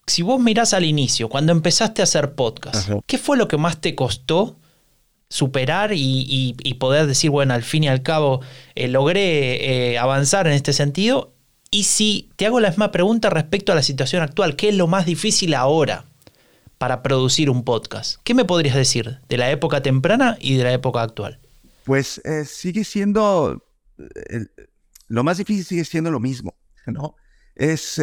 si 0.05 0.23
vos 0.23 0.41
mirás 0.41 0.75
al 0.75 0.85
inicio, 0.85 1.29
cuando 1.29 1.53
empezaste 1.53 2.03
a 2.03 2.05
hacer 2.05 2.35
podcast, 2.35 2.91
¿qué 3.07 3.19
fue 3.19 3.37
lo 3.37 3.47
que 3.47 3.59
más 3.59 3.81
te 3.81 3.95
costó 3.95 4.57
superar 5.29 5.93
y, 5.95 6.77
poder 6.81 7.07
decir, 7.07 7.31
bueno, 7.31 7.55
al 7.55 7.63
fin 7.63 7.85
y 7.85 7.89
al 7.89 8.03
cabo 8.03 8.41
eh, 8.75 8.89
logré 8.89 9.93
eh, 9.93 9.99
avanzar 9.99 10.49
en 10.49 10.55
este 10.55 10.73
sentido? 10.73 11.36
Y 11.71 11.85
si 11.85 12.31
te 12.37 12.47
hago 12.47 12.61
la 12.61 12.69
misma 12.69 12.93
pregunta 12.93 13.31
respecto 13.31 13.73
a 13.73 13.75
la 13.75 13.83
situación 13.83 14.23
actual, 14.23 14.57
¿qué 14.57 14.69
es 14.69 14.75
lo 14.75 14.87
más 14.87 15.07
difícil 15.07 15.55
ahora 15.55 16.05
para 16.79 17.03
producir 17.03 17.51
un 17.51 17.65
podcast? 17.65 18.21
¿Qué 18.25 18.35
me 18.35 18.45
podrías 18.45 18.77
decir 18.77 19.21
de 19.29 19.37
la 19.37 19.51
época 19.51 19.83
temprana 19.83 20.37
y 20.41 20.57
de 20.57 20.65
la 20.65 20.73
época 20.73 21.03
actual? 21.03 21.41
Pues 21.85 22.21
eh, 22.25 22.45
sigue 22.45 22.85
siendo, 22.85 23.65
lo 25.09 25.25
más 25.25 25.39
difícil 25.39 25.65
sigue 25.65 25.85
siendo 25.85 26.11
lo 26.11 26.21
mismo, 26.21 26.55
¿no? 26.87 27.17
Es 27.55 28.01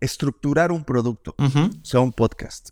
estructurar 0.00 0.72
un 0.72 0.84
producto, 0.84 1.34
o 1.38 1.84
sea, 1.84 2.00
un 2.00 2.12
podcast. 2.12 2.70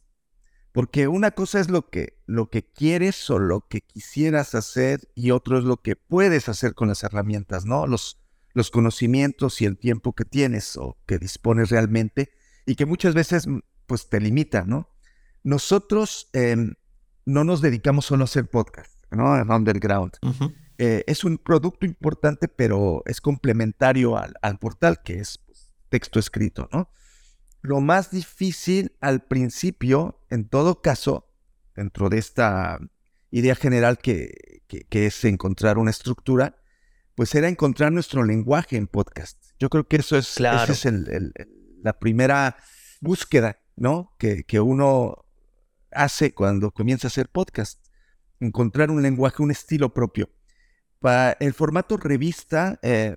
Porque 0.73 1.07
una 1.07 1.31
cosa 1.31 1.61
es 1.61 1.71
lo 1.71 1.89
que, 1.89 2.19
lo 2.27 2.51
que 2.51 2.65
quieres 2.65 3.31
o 3.31 3.39
lo 3.39 3.69
que 3.69 3.81
quisieras 3.81 4.57
hacer 4.57 5.09
y 5.15 5.31
otro 5.31 5.59
es 5.59 5.65
lo 5.65 5.77
que 5.77 5.95
puedes 5.95 6.49
hacer 6.49 6.75
con 6.75 6.89
las 6.89 7.05
herramientas, 7.05 7.65
¿no? 7.65 7.87
Los, 7.87 8.24
los 8.55 8.71
conocimientos 8.71 9.61
y 9.61 9.67
el 9.67 9.77
tiempo 9.77 10.15
que 10.15 10.25
tienes 10.25 10.77
o 10.77 10.97
que 11.07 11.19
dispones 11.19 11.71
realmente 11.71 12.33
y 12.67 12.77
que 12.77 12.87
muchas 12.87 13.15
veces 13.15 13.47
mm, 13.47 13.59
pues 13.87 14.09
te 14.09 14.21
limita, 14.21 14.65
¿no? 14.65 14.89
Nosotros 15.43 16.31
em, 16.33 16.75
no 17.27 17.45
nos 17.45 17.61
dedicamos 17.61 18.07
solo 18.07 18.23
a 18.23 18.25
hacer 18.25 18.49
podcast, 18.49 18.95
¿no? 19.11 19.37
En 19.37 19.51
Underground. 19.51 20.13
Eh, 20.79 21.05
es 21.07 21.23
un 21.23 21.39
producto 21.39 21.85
importante, 21.85 22.49
pero 22.49 23.03
es 23.05 23.21
complementario 23.21 24.17
al, 24.17 24.35
al 24.41 24.59
portal, 24.59 25.03
que 25.05 25.19
es 25.21 25.39
pues, 25.39 25.71
texto 25.91 26.19
escrito, 26.19 26.69
¿no? 26.73 26.91
Lo 27.61 27.81
más 27.81 28.11
difícil 28.11 28.97
al 29.01 29.25
principio, 29.25 30.25
en 30.31 30.49
todo 30.49 30.83
caso, 30.83 31.31
dentro 31.75 32.09
de 32.09 32.19
esta 32.19 32.79
idea 33.31 33.55
general 33.55 33.99
que, 33.99 34.63
es 34.91 35.25
encontrar 35.25 35.79
una 35.79 35.91
estructura, 35.91 36.57
pues 37.15 37.35
era 37.35 37.49
encontrar 37.49 37.93
nuestro 37.93 38.25
lenguaje 38.25 38.77
en 38.77 38.87
podcast. 38.87 39.39
Yo 39.59 39.69
creo 39.69 39.87
que 39.87 39.97
eso 39.97 40.17
es, 40.17 40.31
esa 40.39 40.65
es 40.65 40.87
la 41.83 41.99
primera 41.99 42.57
búsqueda, 43.01 43.61
¿no? 43.77 44.15
Que, 44.19 44.45
que, 44.45 44.61
uno 44.61 45.25
hace 45.93 46.35
cuando 46.35 46.73
comienza 46.73 47.07
a 47.07 47.09
hacer 47.09 47.29
podcast. 47.29 47.87
Encontrar 48.41 48.91
un 48.91 49.03
lenguaje, 49.03 49.43
un 49.43 49.51
estilo 49.51 49.95
propio. 49.95 50.29
Para 50.99 51.37
el 51.39 51.55
formato 51.55 51.97
revista, 51.97 52.81
eh, 52.83 53.17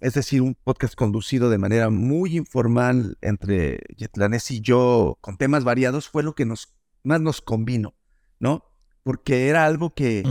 es 0.00 0.14
decir, 0.14 0.40
un 0.40 0.54
podcast 0.54 0.94
conducido 0.94 1.50
de 1.50 1.58
manera 1.58 1.90
muy 1.90 2.36
informal 2.36 3.18
entre 3.20 3.80
Yetlanes 3.96 4.50
y 4.50 4.60
yo, 4.60 5.18
con 5.20 5.36
temas 5.36 5.64
variados, 5.64 6.08
fue 6.08 6.22
lo 6.22 6.34
que 6.34 6.46
nos, 6.46 6.74
más 7.02 7.20
nos 7.20 7.40
convino, 7.40 7.94
¿no? 8.38 8.64
Porque 9.02 9.48
era 9.48 9.66
algo 9.66 9.94
que, 9.94 10.22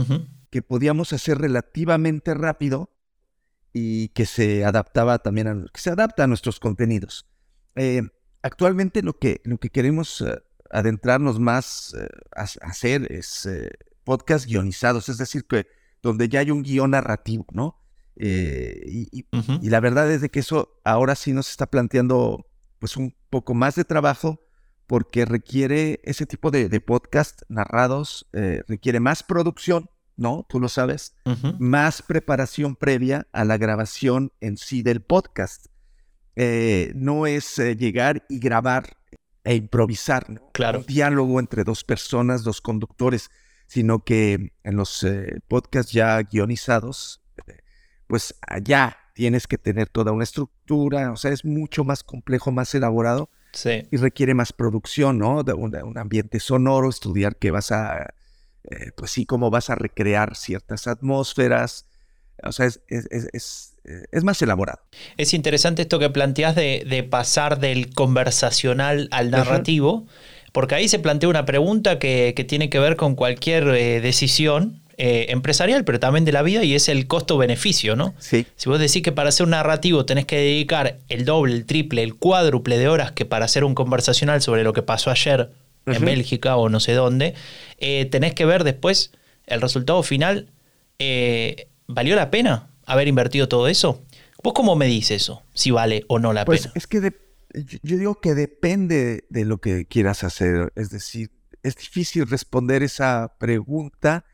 que 0.50 0.62
podíamos 0.62 1.12
hacer 1.12 1.38
relativamente 1.38 2.34
rápido 2.34 2.93
y 3.76 4.08
que 4.10 4.24
se 4.24 4.64
adaptaba 4.64 5.18
también 5.18 5.48
a, 5.48 5.66
que 5.70 5.80
se 5.80 5.90
adapta 5.90 6.24
a 6.24 6.26
nuestros 6.28 6.60
contenidos. 6.60 7.26
Eh, 7.74 8.02
actualmente 8.40 9.02
lo 9.02 9.18
que, 9.18 9.42
lo 9.44 9.58
que 9.58 9.68
queremos 9.68 10.20
eh, 10.20 10.38
adentrarnos 10.70 11.40
más 11.40 11.92
eh, 11.98 12.08
a, 12.36 12.42
hacer 12.42 13.10
es 13.12 13.48
podcast 14.04 14.46
guionizados, 14.46 15.08
es 15.08 15.18
decir, 15.18 15.44
que 15.46 15.66
donde 16.02 16.28
ya 16.28 16.40
hay 16.40 16.52
un 16.52 16.62
guion 16.62 16.92
narrativo, 16.92 17.46
¿no? 17.52 17.80
Y, 18.16 19.24
la 19.62 19.80
verdad 19.80 20.08
es 20.12 20.20
de 20.20 20.28
que 20.28 20.38
eso 20.38 20.80
ahora 20.84 21.16
sí 21.16 21.32
nos 21.32 21.50
está 21.50 21.66
planteando 21.66 22.46
pues 22.78 22.96
un 22.96 23.16
poco 23.28 23.54
más 23.54 23.74
de 23.74 23.84
trabajo 23.84 24.40
porque 24.86 25.24
requiere 25.24 26.00
ese 26.04 26.24
tipo 26.24 26.52
de, 26.52 26.68
podcast 26.80 27.42
narrados, 27.48 28.28
requiere 28.68 29.00
más 29.00 29.24
producción, 29.24 29.90
¿no? 30.16 30.46
Tú 30.48 30.60
lo 30.60 30.68
sabes, 30.68 31.14
más 31.58 32.02
preparación 32.02 32.76
previa 32.76 33.26
a 33.32 33.44
la 33.44 33.56
grabación 33.56 34.32
en 34.40 34.56
sí 34.56 34.82
del 34.82 35.00
podcast. 35.00 35.66
Eh, 36.36 36.92
no 36.94 37.26
es 37.26 37.58
llegar 37.58 38.24
y 38.28 38.38
grabar 38.38 38.96
e 39.44 39.54
improvisar, 39.54 40.30
¿no? 40.30 40.50
Claro. 40.52 40.80
Un 40.80 40.86
diálogo 40.86 41.40
entre 41.40 41.64
dos 41.64 41.84
personas, 41.84 42.44
dos 42.44 42.60
conductores, 42.60 43.30
sino 43.66 44.04
que 44.04 44.52
en 44.62 44.76
los 44.76 45.06
podcasts 45.48 45.92
ya 45.92 46.20
guionizados, 46.22 47.22
pues 48.06 48.34
allá 48.46 48.96
tienes 49.14 49.46
que 49.46 49.58
tener 49.58 49.88
toda 49.88 50.12
una 50.12 50.24
estructura, 50.24 51.12
o 51.12 51.16
sea, 51.16 51.30
es 51.30 51.44
mucho 51.44 51.84
más 51.84 52.02
complejo, 52.02 52.50
más 52.52 52.74
elaborado 52.74 53.30
y 53.90 53.96
requiere 53.96 54.34
más 54.34 54.52
producción, 54.52 55.18
¿no? 55.18 55.44
De 55.44 55.52
un, 55.52 55.96
ambiente 55.96 56.40
sonoro, 56.40 56.88
estudiar 56.88 57.36
qué 57.36 57.50
vas 57.50 57.70
a, 57.70 58.12
eh, 58.70 58.92
pues 58.96 59.10
sí, 59.10 59.26
cómo 59.26 59.50
vas 59.50 59.70
a 59.70 59.74
recrear 59.74 60.36
ciertas 60.36 60.86
atmósferas, 60.86 61.86
o 62.42 62.52
sea, 62.52 62.66
es, 62.66 62.78
es, 62.88 64.24
más 64.24 64.40
elaborado. 64.40 64.80
Es 65.18 65.34
interesante 65.34 65.82
esto 65.82 65.98
que 65.98 66.08
planteas 66.08 66.54
de, 66.54 67.06
pasar 67.10 67.58
del 67.58 67.92
conversacional 67.92 69.08
al 69.10 69.30
narrativo, 69.30 70.06
porque 70.52 70.74
ahí 70.74 70.88
se 70.88 70.98
plantea 70.98 71.28
una 71.28 71.44
pregunta 71.44 71.98
que, 71.98 72.32
tiene 72.48 72.70
que 72.70 72.78
ver 72.78 72.96
con 72.96 73.14
cualquier 73.14 73.68
eh, 73.68 74.00
decisión 74.00 74.82
eh, 74.96 75.26
empresarial, 75.30 75.84
pero 75.84 76.00
también 76.00 76.24
de 76.24 76.32
la 76.32 76.42
vida, 76.42 76.64
y 76.64 76.74
es 76.74 76.88
el 76.88 77.06
costo-beneficio, 77.06 77.96
¿no? 77.96 78.14
Sí. 78.18 78.46
Si 78.56 78.68
vos 78.68 78.78
decís 78.78 79.02
que 79.02 79.12
para 79.12 79.28
hacer 79.28 79.44
un 79.44 79.50
narrativo 79.50 80.06
tenés 80.06 80.24
que 80.24 80.36
dedicar 80.36 80.98
el 81.08 81.24
doble, 81.24 81.52
el 81.52 81.66
triple, 81.66 82.02
el 82.02 82.14
cuádruple 82.14 82.78
de 82.78 82.88
horas 82.88 83.12
que 83.12 83.24
para 83.24 83.44
hacer 83.44 83.64
un 83.64 83.74
conversacional 83.74 84.40
sobre 84.40 84.62
lo 84.62 84.72
que 84.72 84.82
pasó 84.82 85.10
ayer 85.10 85.50
en 85.86 86.04
Bélgica 86.04 86.56
o 86.56 86.68
no 86.68 86.80
sé 86.80 86.92
dónde, 86.92 87.34
eh, 87.78 88.06
tenés 88.06 88.34
que 88.34 88.44
ver 88.44 88.64
después 88.64 89.12
el 89.46 89.60
resultado 89.60 90.02
final. 90.02 90.50
Eh, 90.98 91.68
¿Valió 91.86 92.16
la 92.16 92.30
pena 92.30 92.70
haber 92.86 93.08
invertido 93.08 93.48
todo 93.48 93.68
eso? 93.68 94.02
¿Vos 94.42 94.54
cómo 94.54 94.76
me 94.76 94.86
dices 94.86 95.22
eso? 95.22 95.42
Si 95.54 95.70
vale 95.70 96.04
o 96.08 96.18
no 96.18 96.32
la 96.32 96.44
pues 96.44 96.62
pena. 96.62 96.72
Es 96.76 96.86
que 96.86 97.12
yo 97.82 97.96
digo 97.96 98.20
que 98.20 98.34
depende 98.34 99.24
de 99.28 99.44
lo 99.44 99.58
que 99.58 99.86
quieras 99.86 100.24
hacer. 100.24 100.72
Es 100.76 100.90
decir, 100.90 101.30
es 101.62 101.76
difícil 101.76 102.26
responder 102.26 102.82
esa 102.82 103.36
pregunta 103.38 104.24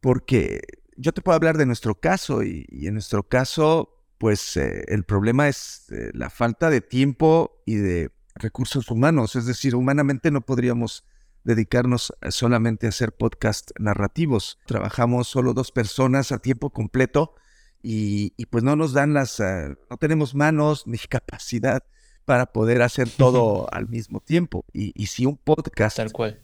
porque 0.00 0.60
yo 0.96 1.12
te 1.12 1.22
puedo 1.22 1.36
hablar 1.36 1.56
de 1.56 1.66
nuestro 1.66 1.94
caso 1.94 2.42
y, 2.42 2.66
en 2.70 2.94
nuestro 2.94 3.22
caso, 3.22 4.04
pues 4.18 4.56
eh, 4.56 4.84
el 4.88 5.04
problema 5.04 5.48
es 5.48 5.86
eh, 5.90 6.10
la 6.12 6.30
falta 6.30 6.70
de 6.70 6.80
tiempo 6.80 7.62
y 7.64 7.76
de 7.76 8.10
recursos 8.34 8.90
humanos, 8.90 9.36
es 9.36 9.46
decir, 9.46 9.74
humanamente 9.74 10.30
no 10.30 10.40
podríamos 10.40 11.04
dedicarnos 11.44 12.12
solamente 12.30 12.86
a 12.86 12.88
hacer 12.88 13.12
podcast 13.12 13.70
narrativos. 13.78 14.58
Trabajamos 14.66 15.28
solo 15.28 15.52
dos 15.52 15.70
personas 15.70 16.32
a 16.32 16.38
tiempo 16.38 16.70
completo 16.70 17.34
y, 17.82 18.30
pues 18.46 18.64
no 18.64 18.76
nos 18.76 18.94
dan 18.94 19.12
las, 19.12 19.40
eh, 19.40 19.76
no 19.90 19.96
tenemos 19.98 20.34
manos 20.34 20.86
ni 20.86 20.98
capacidad 21.08 21.84
para 22.24 22.46
poder 22.46 22.80
hacer 22.80 23.10
todo 23.10 23.68
al 23.72 23.88
mismo 23.88 24.20
tiempo. 24.20 24.64
Y, 24.72 25.06
si 25.06 25.26
un 25.26 25.36
podcast 25.36 25.98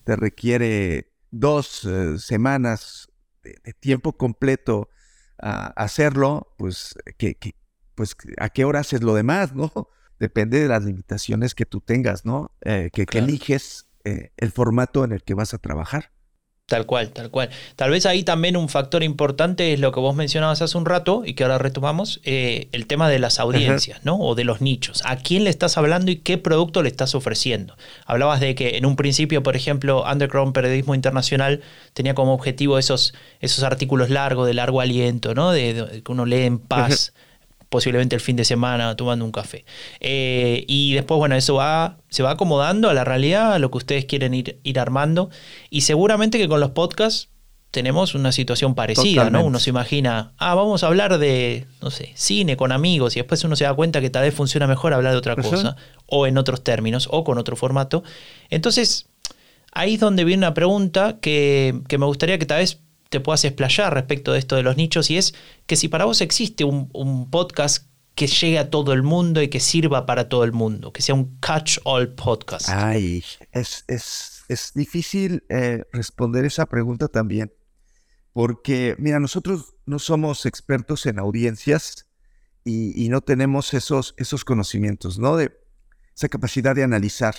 te 0.05 0.17
requiere 0.17 1.13
dos 1.31 1.89
semanas 2.19 3.09
de, 3.43 3.73
tiempo 3.73 4.13
completo 4.13 4.91
a 5.39 5.69
hacerlo, 5.69 6.55
pues, 6.59 6.95
que, 7.17 7.39
pues, 7.95 8.15
¿a 8.37 8.51
qué 8.51 8.67
hora 8.67 8.81
haces 8.81 9.03
lo 9.03 9.15
demás, 9.15 9.55
no? 9.55 9.73
Depende 10.21 10.61
de 10.61 10.69
las 10.69 10.85
limitaciones 10.85 11.55
que 11.55 11.65
tú 11.65 11.81
tengas, 11.81 12.27
¿no? 12.27 12.53
Eh, 12.61 12.91
que, 12.93 13.07
eliges 13.19 13.87
eh, 14.05 14.31
el 14.37 14.53
formato 14.53 15.03
en 15.03 15.13
el 15.13 15.23
que 15.23 15.33
vas 15.33 15.55
a 15.55 15.59
trabajar. 15.59 16.13
Tal 16.67 16.87
cual, 16.87 17.11
tal 17.11 17.31
cual. 17.31 17.51
Tal 17.75 17.91
vez 17.91 18.07
ahí 18.07 18.23
también 18.23 18.57
un 18.57 18.69
factor 18.69 19.03
importante 19.03 19.73
es 19.73 19.81
lo 19.81 19.91
que 19.91 19.99
vos 19.99 20.15
mencionabas 20.15 20.63
hace 20.63 20.79
un 20.79 20.85
rato 20.85 21.23
y 21.25 21.35
que 21.35 21.43
ahora 21.43 21.59
retomamos, 21.59 22.21
eh, 22.23 22.69
el 22.71 22.87
tema 22.87 23.09
de 23.09 23.19
las 23.19 23.41
audiencias, 23.41 24.05
¿no? 24.05 24.21
O 24.21 24.37
de 24.37 24.45
los 24.45 24.61
nichos. 24.61 25.03
¿A 25.05 25.17
quién 25.17 25.43
le 25.43 25.51
estás 25.51 25.77
hablando 25.79 26.13
y 26.13 26.17
qué 26.17 26.39
producto 26.39 26.83
le 26.85 26.91
estás 26.91 27.17
ofreciendo? 27.17 27.77
Hablabas 28.07 28.39
de 28.39 28.55
que 28.55 28.77
en 28.77 28.87
un 28.87 28.95
principio, 28.95 29.43
por 29.43 29.57
ejemplo, 29.57 30.05
Underground 30.05 30.53
Periodismo 30.53 30.95
Internacional 30.95 31.63
tenía 31.93 32.15
como 32.15 32.35
objetivo 32.35 32.79
esos, 32.79 33.15
esos 33.41 33.65
artículos 33.65 34.09
largos, 34.09 34.47
de 34.47 34.55
largo 34.55 34.81
aliento, 34.81 35.35
¿no? 35.35 35.51
De, 35.51 36.03
que 36.05 36.13
uno 36.13 36.25
lee 36.25 36.43
en 36.43 36.59
paz 36.61 37.15
posiblemente 37.71 38.17
el 38.17 38.21
fin 38.21 38.37
de 38.37 38.45
semana 38.45 38.95
tomando 38.97 39.25
un 39.25 39.33
café. 39.33 39.65
Eh, 40.01 40.65
y 40.67 40.93
después, 40.93 41.17
bueno, 41.17 41.37
eso 41.37 41.55
va, 41.55 41.97
se 42.11 42.23
va 42.23 42.33
acomodando 42.33 42.91
a 42.91 42.95
la 42.95 43.05
realidad, 43.05 43.55
a 43.55 43.59
lo 43.59 43.71
que 43.71 43.79
ustedes 43.79 44.05
quieren 44.05 44.35
ir, 44.35 44.61
ir 44.63 44.79
armando. 44.79 45.31
Y 45.71 45.83
seguramente 45.83 46.37
que 46.37 46.49
con 46.49 46.61
los 46.61 46.73
podcasts 46.73 47.29
tenemos 47.71 48.17
una 48.17 48.33
situación 48.33 48.75
parecida, 48.75 49.31
¿no? 49.31 49.45
Uno 49.45 49.61
se 49.61 49.71
imagina, 49.71 50.33
ah, 50.39 50.57
vamos 50.57 50.83
a 50.83 50.89
hablar 50.89 51.19
de, 51.19 51.67
no 51.81 51.91
sé, 51.91 52.11
cine 52.17 52.57
con 52.57 52.73
amigos, 52.73 53.15
y 53.15 53.21
después 53.21 53.45
uno 53.45 53.55
se 53.55 53.63
da 53.63 53.73
cuenta 53.75 54.01
que 54.01 54.11
tal 54.11 54.25
vez 54.25 54.35
funciona 54.35 54.67
mejor 54.67 54.93
hablar 54.93 55.13
de 55.13 55.19
otra 55.19 55.37
cosa, 55.37 55.77
o 56.07 56.27
en 56.27 56.37
otros 56.37 56.65
términos, 56.65 57.09
o 57.13 57.23
con 57.23 57.39
otro 57.39 57.55
formato. 57.55 58.03
Entonces, 58.51 59.07
ahí 59.71 59.95
es 59.95 60.01
donde 60.01 60.25
viene 60.25 60.41
una 60.41 60.55
pregunta 60.55 61.19
que, 61.21 61.81
que 61.87 61.99
me 61.99 62.07
gustaría 62.07 62.39
que 62.39 62.47
tal 62.47 62.59
vez 62.59 62.81
te 63.11 63.21
puedas 63.21 63.45
explayar 63.45 63.93
respecto 63.93 64.33
de 64.33 64.39
esto 64.39 64.57
de 64.57 64.63
los 64.63 64.77
nichos 64.77 65.11
y 65.11 65.19
es 65.19 65.35
que 65.67 65.77
si 65.77 65.89
para 65.89 66.05
vos 66.05 66.21
existe 66.21 66.65
un, 66.65 67.29
podcast 67.31 67.87
que 68.15 68.27
llegue 68.27 68.59
a 68.59 68.71
todo 68.71 68.93
el 68.93 69.03
mundo 69.03 69.43
y 69.43 69.49
que 69.49 69.61
sirva 69.61 70.07
para 70.07 70.29
todo 70.29 70.45
el 70.45 70.53
mundo, 70.53 70.93
que 70.93 71.03
sea 71.03 71.15
un 71.15 71.39
catch-all 71.41 72.15
podcast. 72.15 72.69
Ay, 72.69 73.25
es, 73.53 73.85
es, 73.89 74.73
difícil 74.75 75.43
eh, 75.49 75.85
responder 75.93 76.45
esa 76.45 76.67
pregunta 76.67 77.09
también, 77.09 77.53
porque 78.33 78.95
mira, 78.99 79.19
nosotros 79.21 79.75
no 79.87 79.99
somos 79.99 80.47
expertos 80.47 81.07
en 81.07 81.19
audiencias 81.19 82.07
y, 82.65 83.05
y, 83.05 83.09
no 83.09 83.23
tenemos 83.23 83.75
esos, 83.75 84.15
esos 84.19 84.45
conocimientos, 84.45 85.19
¿no? 85.19 85.37
De 85.37 85.53
esa 86.15 86.29
capacidad 86.29 86.75
de 86.75 86.85
analizar. 86.85 87.35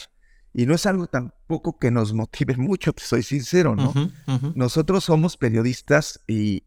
Y 0.53 0.65
no 0.65 0.75
es 0.75 0.85
algo 0.85 1.07
tampoco 1.07 1.79
que 1.79 1.91
nos 1.91 2.13
motive 2.13 2.55
mucho, 2.57 2.93
te 2.93 3.03
soy 3.03 3.23
sincero, 3.23 3.75
¿no? 3.75 3.93
Nosotros 4.55 5.05
somos 5.05 5.37
periodistas 5.37 6.19
y, 6.27 6.63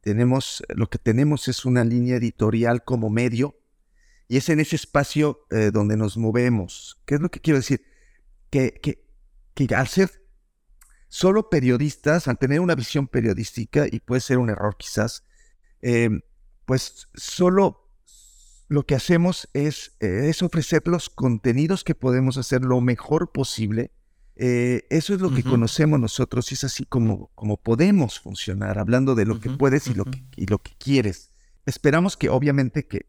tenemos, 0.00 0.62
lo 0.68 0.88
que 0.88 0.98
tenemos 0.98 1.48
es 1.48 1.64
una 1.64 1.84
línea 1.84 2.16
editorial 2.16 2.84
como 2.84 3.10
medio 3.10 3.58
y 4.28 4.38
es 4.38 4.48
en 4.48 4.60
ese 4.60 4.76
espacio 4.76 5.46
eh, 5.50 5.70
donde 5.72 5.96
nos 5.96 6.16
movemos. 6.16 7.00
¿Qué 7.04 7.16
es 7.16 7.20
lo 7.20 7.30
que 7.30 7.40
quiero 7.40 7.58
decir? 7.58 7.84
Que, 8.48 8.80
que, 8.82 9.04
que 9.54 9.74
al 9.74 9.88
ser 9.88 10.10
solo 11.08 11.50
periodistas, 11.50 12.28
al 12.28 12.38
tener 12.38 12.60
una 12.60 12.74
visión 12.74 13.08
periodística, 13.08 13.86
y 13.90 14.00
puede 14.00 14.20
ser 14.20 14.38
un 14.38 14.48
error 14.48 14.76
quizás, 14.78 15.24
eh, 15.82 16.08
pues 16.64 17.08
solo 17.14 17.89
lo 18.70 18.86
que 18.86 18.94
hacemos 18.94 19.48
es, 19.52 19.96
eh, 19.98 20.28
es, 20.28 20.44
ofrecer 20.44 20.82
los 20.86 21.10
contenidos 21.10 21.82
que 21.82 21.96
podemos 21.96 22.36
hacer 22.36 22.62
lo 22.62 22.80
mejor 22.80 23.32
posible. 23.32 23.90
Eh, 24.36 24.86
eso 24.90 25.12
es 25.12 25.20
lo 25.20 25.34
que 25.34 25.42
conocemos 25.42 25.98
nosotros 25.98 26.52
y 26.52 26.54
es 26.54 26.62
así 26.62 26.84
como, 26.84 27.32
como 27.34 27.56
podemos 27.56 28.20
funcionar, 28.20 28.78
hablando 28.78 29.16
de 29.16 29.26
lo 29.26 29.40
que 29.40 29.50
puedes 29.50 29.88
y, 29.88 29.94
lo 29.94 30.04
que, 30.04 30.22
y 30.36 30.46
lo 30.46 30.60
que 30.60 30.70
quieres. 30.78 31.32
Esperamos 31.66 32.16
que 32.16 32.28
obviamente 32.28 32.86
que 32.86 33.06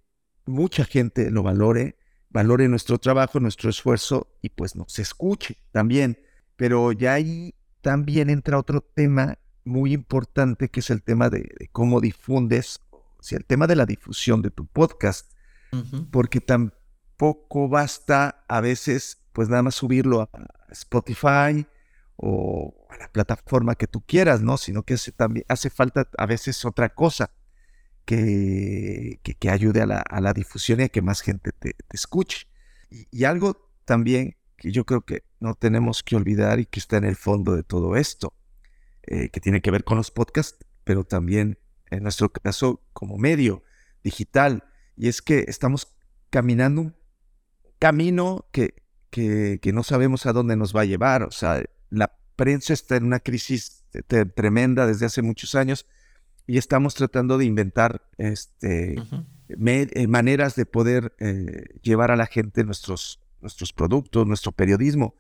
mucha 0.48 0.84
gente 0.84 1.30
lo 1.30 1.44
valore, 1.44 1.96
valore 2.32 2.68
nuestro 2.68 2.98
trabajo, 2.98 3.40
nuestro 3.40 3.70
esfuerzo 3.70 4.36
y 4.42 4.50
pues 4.50 4.76
nos 4.76 4.98
escuche 4.98 5.58
también. 5.72 6.18
Pero 6.56 6.92
ya 6.92 7.14
ahí 7.14 7.54
también 7.82 8.32
entra 8.32 8.58
otro 8.58 8.82
tema 8.82 9.38
muy 9.64 9.94
importante 9.94 10.70
que 10.70 10.80
es 10.80 10.90
el 10.90 11.04
tema 11.04 11.30
de, 11.30 11.42
de 11.60 11.70
cómo 11.72 12.02
difundes, 12.02 12.80
o 12.92 13.22
sea, 13.22 13.38
el 13.38 13.46
tema 13.46 13.68
de 13.68 13.76
la 13.76 13.86
difusión 13.86 14.42
de 14.42 14.50
tu 14.50 14.66
podcast 14.66 15.32
porque 16.12 16.42
tampoco 16.42 17.70
basta 17.70 18.44
a 18.48 18.62
veces 18.62 19.22
pues 19.34 19.50
nada 19.50 19.64
más 19.64 19.76
subirlo 19.76 20.22
a 20.22 20.30
Spotify 20.72 21.66
o 22.18 22.88
a 22.90 22.98
la 22.98 23.12
plataforma 23.12 23.76
que 23.76 23.88
tú 23.88 24.02
quieras, 24.02 24.42
¿no? 24.42 24.58
Sino 24.58 24.84
que 24.84 24.96
también 25.16 25.46
hace 25.48 25.70
falta 25.70 26.10
a 26.18 26.26
veces 26.26 26.66
otra 26.66 26.90
cosa 26.90 27.32
que, 28.06 29.20
que, 29.24 29.50
ayude 29.50 29.82
a 29.82 29.86
la, 29.86 30.34
difusión 30.34 30.80
y 30.80 30.84
a 30.84 30.90
que 30.90 31.02
más 31.02 31.22
gente 31.22 31.52
te, 31.52 31.76
escuche. 31.92 32.48
Y, 32.90 33.24
algo 33.24 33.70
también 33.86 34.36
que 34.58 34.72
yo 34.72 34.86
creo 34.86 35.02
que 35.02 35.24
no 35.40 35.56
tenemos 35.56 36.04
que 36.04 36.16
olvidar 36.16 36.60
y 36.60 36.66
que 36.66 36.80
está 36.80 36.98
en 36.98 37.06
el 37.06 37.16
fondo 37.16 37.56
de 37.56 37.64
todo 37.64 37.96
esto, 37.96 38.34
eh, 39.04 39.30
que 39.30 39.40
tiene 39.40 39.62
que 39.62 39.72
ver 39.72 39.84
con 39.84 39.98
los 39.98 40.12
podcasts, 40.12 40.66
pero 40.84 41.04
también 41.04 41.58
en 41.90 42.04
nuestro 42.04 42.32
caso 42.32 42.82
como 42.94 43.18
medio 43.18 43.64
digital, 44.04 44.64
y 45.02 45.08
es 45.08 45.24
que 45.24 45.46
estamos 45.48 45.88
caminando 46.30 46.82
un 46.82 46.96
camino 47.80 48.46
que, 48.52 48.76
que, 49.10 49.60
no 49.74 49.82
sabemos 49.82 50.28
a 50.28 50.32
dónde 50.32 50.56
nos 50.56 50.76
va 50.76 50.82
a 50.82 50.86
llevar. 50.86 51.24
O 51.24 51.32
sea, 51.32 51.64
la 51.90 52.16
prensa 52.36 52.74
está 52.74 52.98
en 52.98 53.06
una 53.06 53.20
crisis 53.20 53.84
tremenda 54.36 54.86
desde 54.86 55.08
hace 55.08 55.24
muchos 55.24 55.56
años 55.56 55.88
y 56.46 56.60
estamos 56.60 56.94
tratando 56.94 57.40
de 57.40 57.46
inventar 57.46 58.04
este, 58.20 58.94
eh, 59.50 60.08
maneras 60.08 60.54
de 60.56 60.68
poder 60.68 61.16
eh, 61.18 61.80
llevar 61.82 62.12
a 62.12 62.16
la 62.16 62.28
gente 62.28 62.64
nuestros, 62.64 63.20
nuestros 63.42 63.74
productos, 63.74 64.28
nuestro 64.28 64.52
periodismo. 64.52 65.16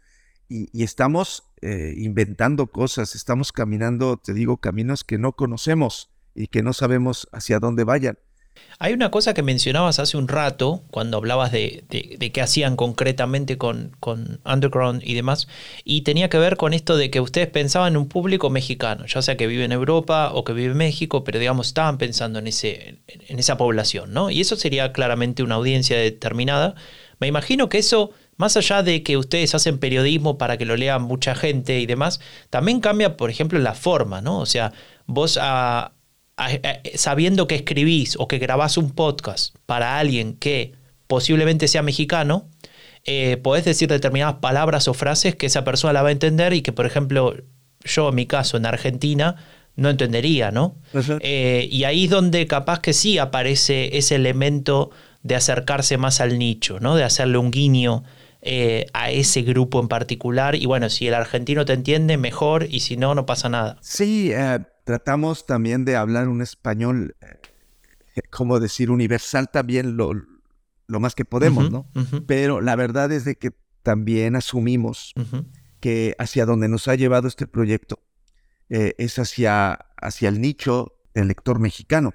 Y, 0.47 0.83
estamos 0.83 1.51
eh, 1.63 1.95
inventando 1.97 2.67
cosas, 2.67 3.15
estamos 3.15 3.51
caminando, 3.51 4.17
te 4.17 4.35
digo, 4.35 4.57
caminos 4.57 5.03
que 5.03 5.17
no 5.17 5.31
conocemos 5.31 6.11
y 6.35 6.49
que 6.49 6.61
no 6.61 6.71
sabemos 6.71 7.27
hacia 7.31 7.57
dónde 7.57 7.83
vayan. 7.83 8.19
Hay 8.84 8.93
una 8.93 9.12
cosa 9.12 9.36
que 9.36 9.43
mencionabas 9.43 10.00
hace 10.00 10.17
un 10.17 10.28
rato, 10.28 10.82
cuando 10.89 11.17
hablabas 11.17 11.52
de, 11.52 11.84
qué 12.34 12.41
hacían 12.41 12.76
concretamente 12.76 13.60
con, 13.60 13.91
Underground 14.43 15.04
y 15.06 15.13
demás, 15.13 15.47
y 15.84 16.02
tenía 16.02 16.30
que 16.30 16.39
ver 16.39 16.58
con 16.58 16.74
esto 16.74 16.97
de 16.97 17.12
que 17.12 17.19
ustedes 17.19 17.47
pensaban 17.47 17.93
en 17.93 17.97
un 17.97 18.08
público 18.08 18.50
mexicano, 18.50 19.06
ya 19.06 19.21
sea 19.21 19.38
que 19.38 19.45
vive 19.45 19.65
en 19.65 19.71
Europa 19.71 20.32
o 20.34 20.43
que 20.43 20.54
vive 20.54 20.71
en 20.71 20.78
México, 20.78 21.24
pero 21.24 21.38
digamos 21.38 21.67
estaban 21.67 22.00
pensando 22.00 22.39
en, 22.39 22.47
ese, 22.47 22.97
en 23.08 23.38
esa 23.38 23.56
población, 23.56 24.13
¿no? 24.13 24.32
Y 24.32 24.41
eso 24.41 24.56
sería 24.56 24.91
claramente 24.93 25.43
una 25.43 25.56
audiencia 25.56 26.00
determinada. 26.00 26.74
Me 27.19 27.28
imagino 27.28 27.69
que 27.69 27.78
eso, 27.78 28.10
más 28.38 28.58
allá 28.58 28.82
de 28.82 29.04
que 29.04 29.15
ustedes 29.15 29.54
hacen 29.54 29.78
periodismo 29.78 30.39
para 30.39 30.58
que 30.58 30.65
lo 30.65 30.76
lean 30.76 31.04
mucha 31.04 31.36
gente 31.36 31.80
y 31.80 31.86
demás, 31.86 32.19
también 32.50 32.80
cambia, 32.80 33.15
por 33.15 33.30
ejemplo, 33.30 33.60
la 33.60 33.76
forma, 33.76 34.21
¿no? 34.21 34.39
O 34.39 34.47
sea, 34.47 34.74
vos 35.06 35.38
a 35.39 35.91
sabiendo 36.95 37.47
que 37.47 37.56
escribís 37.56 38.15
o 38.19 38.27
que 38.27 38.39
grabás 38.39 38.77
un 38.77 38.91
podcast 38.91 39.56
para 39.65 39.99
alguien 39.99 40.36
que 40.36 40.73
posiblemente 41.08 41.67
sea 41.67 41.82
mexicano, 41.82 42.47
eh, 43.04 43.38
podés 43.38 43.65
decir 43.65 43.89
determinadas 43.89 44.36
palabras 44.36 44.88
o 44.88 44.93
frases 44.93 45.36
que 45.36 45.47
esa 45.47 45.63
persona 45.63 45.93
la 45.93 46.04
va 46.04 46.10
a 46.10 46.12
entender 46.12 46.54
y 46.54 46.62
que, 46.62 46.71
por 46.71 46.86
ejemplo, 46.86 47.36
yo 47.84 48.10
en 48.10 48.15
mi 48.15 48.27
caso 48.27 48.58
en 48.58 48.65
Argentina 48.65 49.36
no 49.75 49.89
entendería, 49.89 50.51
¿no? 50.51 50.75
Eh, 51.21 51.67
y 51.71 51.86
ahí 51.86 52.06
es 52.06 52.12
donde 52.12 52.45
capaz 52.45 52.80
que 52.80 52.93
sí 52.93 53.17
aparece 53.17 53.97
ese 53.97 54.15
elemento 54.15 54.91
de 55.23 55.36
acercarse 55.36 55.97
más 55.97 56.21
al 56.21 56.38
nicho, 56.38 56.80
¿no? 56.80 56.95
De 56.95 57.04
hacerle 57.04 57.38
un 57.38 57.51
guiño 57.51 58.04
eh, 58.41 58.86
a 58.93 59.12
ese 59.12 59.41
grupo 59.41 59.80
en 59.80 59.88
particular. 59.88 60.56
Y 60.56 60.65
bueno, 60.65 60.89
si 60.89 61.08
el 61.08 61.13
argentino 61.13 61.65
te 61.65 61.73
entiende, 61.73 62.17
mejor, 62.17 62.67
y 62.69 62.82
si 62.82 62.97
no, 62.97 63.15
no 63.15 63.25
pasa 63.25 63.49
nada. 63.49 63.77
Sí, 63.82 64.32
tratamos 64.83 65.45
también 65.45 65.85
de 65.85 65.95
hablar 65.95 66.27
un 66.27 66.41
español, 66.41 67.15
eh, 67.21 68.21
como 68.29 68.59
decir, 68.59 68.91
universal 68.91 69.49
también 69.51 69.97
lo, 69.97 70.13
lo 70.87 70.99
más 70.99 71.15
que 71.15 71.25
podemos, 71.25 71.71
¿no? 71.71 71.89
Pero 72.27 72.61
la 72.61 72.75
verdad 72.75 73.11
es 73.11 73.25
de 73.25 73.35
que 73.35 73.51
también 73.83 74.35
asumimos 74.35 75.13
que 75.79 76.15
hacia 76.19 76.45
donde 76.45 76.67
nos 76.67 76.87
ha 76.87 76.95
llevado 76.95 77.27
este 77.27 77.47
proyecto 77.47 77.99
eh, 78.69 78.93
es 78.97 79.17
hacia, 79.19 79.73
hacia 79.97 80.29
el 80.29 80.39
nicho 80.39 80.93
del 81.13 81.27
lector 81.27 81.59
mexicano, 81.59 82.11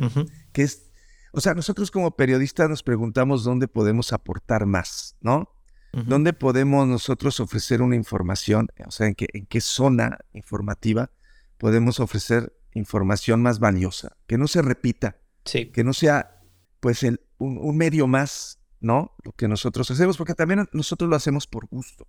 que 0.53 0.63
es, 0.63 0.91
o 1.33 1.41
sea, 1.41 1.55
nosotros 1.55 1.91
como 1.91 2.17
periodistas 2.17 2.71
nos 2.71 2.83
preguntamos 2.83 3.45
dónde 3.45 3.69
podemos 3.69 4.13
aportar 4.13 4.67
más, 4.67 5.17
¿no? 5.21 5.51
¿Dónde 5.93 6.35
podemos 6.35 6.87
nosotros 6.87 7.41
ofrecer 7.41 7.81
una 7.81 7.97
información, 7.97 8.69
o 8.87 8.91
sea, 8.91 9.07
en 9.07 9.15
qué, 9.15 9.29
en 9.33 9.47
qué 9.47 9.63
zona 9.63 10.19
informativa 10.35 11.11
podemos 11.57 12.01
ofrecer 12.01 12.56
información 12.77 13.43
más 13.43 13.59
valiosa, 13.59 14.17
que 14.27 14.39
no 14.39 14.47
se 14.49 14.63
repita, 14.63 15.17
que 15.45 15.85
no 15.85 15.93
sea 15.93 16.43
pues 16.81 17.03
el, 17.03 17.21
un, 17.39 17.77
medio 17.77 18.07
más, 18.07 18.61
¿no? 18.81 19.17
Lo 19.25 19.33
que 19.33 19.49
nosotros 19.49 19.91
hacemos, 19.91 20.17
porque 20.17 20.35
también 20.35 20.69
nosotros 20.73 21.09
lo 21.09 21.17
hacemos 21.17 21.47
por 21.47 21.67
gusto. 21.67 22.07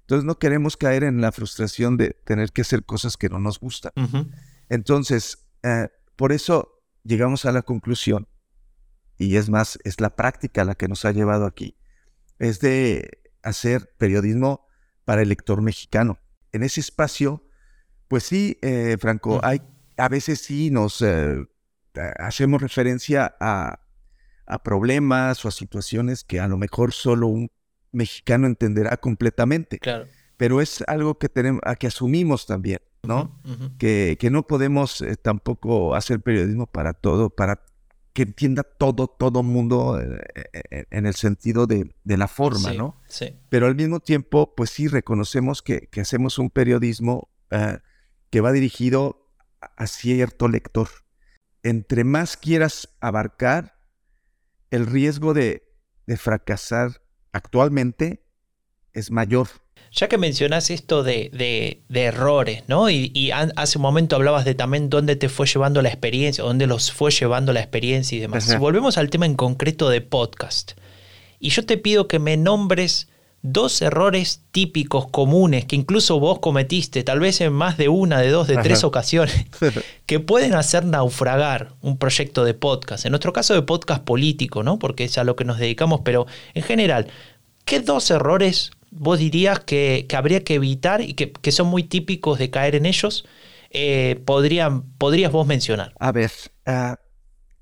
Entonces 0.00 0.24
no 0.24 0.38
queremos 0.38 0.76
caer 0.76 1.04
en 1.04 1.20
la 1.20 1.30
frustración 1.30 1.96
de 1.96 2.10
tener 2.24 2.50
que 2.52 2.62
hacer 2.62 2.84
cosas 2.84 3.16
que 3.16 3.28
no 3.28 3.38
nos 3.38 3.60
gustan. 3.60 3.92
Entonces, 4.68 5.46
eh, 5.62 5.88
por 6.16 6.32
eso 6.32 6.82
llegamos 7.04 7.44
a 7.44 7.52
la 7.52 7.62
conclusión, 7.62 8.28
y 9.16 9.36
es 9.36 9.48
más, 9.48 9.78
es 9.84 10.00
la 10.00 10.16
práctica 10.16 10.64
la 10.64 10.74
que 10.74 10.88
nos 10.88 11.04
ha 11.04 11.12
llevado 11.12 11.46
aquí, 11.46 11.76
es 12.38 12.58
de 12.60 13.22
hacer 13.42 13.94
periodismo 13.96 14.66
para 15.04 15.22
el 15.22 15.28
lector 15.28 15.62
mexicano. 15.62 16.18
En 16.52 16.62
ese 16.62 16.80
espacio 16.80 17.44
Pues 18.08 18.24
sí, 18.24 18.58
eh, 18.60 18.96
Franco, 18.98 19.38
hay, 19.44 19.62
a 20.00 20.08
veces 20.08 20.40
sí 20.40 20.70
nos 20.70 21.02
eh, 21.02 21.44
hacemos 22.18 22.62
referencia 22.62 23.36
a, 23.40 23.80
a 24.46 24.62
problemas 24.62 25.44
o 25.44 25.48
a 25.48 25.50
situaciones 25.50 26.24
que 26.24 26.40
a 26.40 26.48
lo 26.48 26.56
mejor 26.56 26.92
solo 26.92 27.26
un 27.26 27.50
mexicano 27.92 28.46
entenderá 28.46 28.96
completamente. 28.96 29.78
Claro. 29.78 30.06
Pero 30.36 30.60
es 30.60 30.82
algo 30.86 31.18
que 31.18 31.28
tenemos, 31.28 31.60
a 31.64 31.76
que 31.76 31.86
asumimos 31.86 32.46
también, 32.46 32.80
¿no? 33.02 33.38
que, 33.78 34.16
que, 34.18 34.30
no 34.30 34.46
podemos 34.46 35.02
eh, 35.02 35.16
tampoco 35.16 35.94
hacer 35.94 36.20
periodismo 36.20 36.66
para 36.66 36.94
todo, 36.94 37.28
para 37.28 37.62
que 38.14 38.22
entienda 38.22 38.62
todo, 38.62 39.06
todo 39.06 39.42
mundo 39.42 40.00
eh, 40.00 40.86
en 40.90 41.04
el 41.04 41.14
sentido 41.14 41.66
de, 41.66 41.94
de 42.04 42.16
la 42.16 42.26
forma, 42.26 42.72
¿no? 42.72 43.00
Sí. 43.06 43.36
Pero 43.50 43.66
al 43.66 43.74
mismo 43.74 44.00
tiempo, 44.00 44.54
pues 44.54 44.70
sí 44.70 44.88
reconocemos 44.88 45.60
que, 45.60 45.88
que 45.88 46.00
hacemos 46.00 46.38
un 46.38 46.48
periodismo 46.48 47.28
que 48.30 48.40
va 48.40 48.52
dirigido 48.52 49.20
a 49.60 49.86
cierto 49.86 50.48
lector. 50.48 50.88
Entre 51.62 52.04
más 52.04 52.36
quieras 52.36 52.88
abarcar, 53.00 53.76
el 54.70 54.86
riesgo 54.86 55.34
de, 55.34 55.70
de 56.06 56.16
fracasar 56.16 57.02
actualmente 57.32 58.24
es 58.92 59.10
mayor. 59.10 59.48
Ya 59.92 60.08
que 60.08 60.18
mencionas 60.18 60.70
esto 60.70 61.02
de, 61.02 61.30
de, 61.88 62.00
errores, 62.00 62.62
¿no? 62.68 62.90
Y, 62.90 63.30
hace 63.32 63.78
un 63.78 63.82
momento 63.82 64.16
hablabas 64.16 64.44
de 64.44 64.54
también 64.54 64.88
dónde 64.88 65.16
te 65.16 65.28
fue 65.28 65.46
llevando 65.46 65.82
la 65.82 65.88
experiencia, 65.88 66.44
dónde 66.44 66.66
los 66.66 66.92
fue 66.92 67.10
llevando 67.10 67.52
la 67.52 67.60
experiencia 67.60 68.16
y 68.16 68.20
demás. 68.20 68.44
Si 68.44 68.56
volvemos 68.56 68.98
al 68.98 69.10
tema 69.10 69.26
en 69.26 69.34
concreto 69.34 69.88
de 69.88 70.00
podcast, 70.00 70.72
y 71.40 71.50
yo 71.50 71.66
te 71.66 71.76
pido 71.76 72.06
que 72.06 72.18
me 72.20 72.36
nombres 72.36 73.08
dos 73.42 73.80
errores 73.80 74.42
típicos 74.50 75.08
comunes 75.08 75.64
que 75.64 75.76
incluso 75.76 76.20
vos 76.20 76.40
cometiste, 76.40 77.02
tal 77.02 77.20
vez 77.20 77.40
en 77.40 77.52
más 77.52 77.78
de 77.78 77.88
una, 77.88 78.20
de 78.20 78.30
dos, 78.30 78.46
de 78.48 78.56
tres 78.58 78.84
ocasiones, 78.84 79.46
que 80.06 80.20
pueden 80.20 80.54
hacer 80.54 80.84
naufragar 80.84 81.72
un 81.80 81.96
proyecto 81.96 82.44
de 82.44 82.54
podcast. 82.54 83.06
En 83.06 83.12
nuestro 83.12 83.32
caso 83.32 83.54
de 83.54 83.62
podcast 83.62 84.04
político, 84.04 84.62
¿no? 84.62 84.78
Porque 84.78 85.04
es 85.04 85.16
a 85.18 85.24
lo 85.24 85.36
que 85.36 85.44
nos 85.44 85.58
dedicamos, 85.58 86.02
pero 86.04 86.26
en 86.54 86.62
general, 86.62 87.08
¿qué 87.64 87.80
dos 87.80 88.10
errores 88.10 88.72
vos 88.90 89.18
dirías 89.18 89.60
que, 89.60 90.06
habría 90.14 90.44
que 90.44 90.54
evitar 90.54 91.00
y 91.00 91.14
que, 91.14 91.52
son 91.52 91.68
muy 91.68 91.84
típicos 91.84 92.38
de 92.38 92.50
caer 92.50 92.74
en 92.74 92.86
ellos? 92.86 93.24
Eh, 93.70 94.20
podrían, 94.24 94.82
podrías 94.98 95.32
vos 95.32 95.46
mencionar. 95.46 95.94
A 95.98 96.12
ver, 96.12 96.32
ah, 96.66 96.98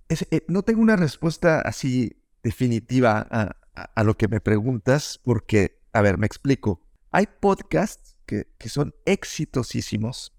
eh, 0.08 0.40
no 0.48 0.62
tengo 0.62 0.80
una 0.80 0.96
respuesta 0.96 1.60
así 1.60 2.16
definitiva 2.42 3.26
a, 3.30 3.54
a, 3.94 4.04
lo 4.04 4.16
que 4.16 4.28
me 4.28 4.40
preguntas, 4.40 5.20
porque, 5.22 5.80
a 5.92 6.02
ver, 6.02 6.18
me 6.18 6.26
explico. 6.26 6.82
Hay 7.10 7.26
podcasts 7.40 8.16
que, 8.26 8.48
que 8.58 8.68
son 8.68 8.94
exitosísimos, 9.04 10.32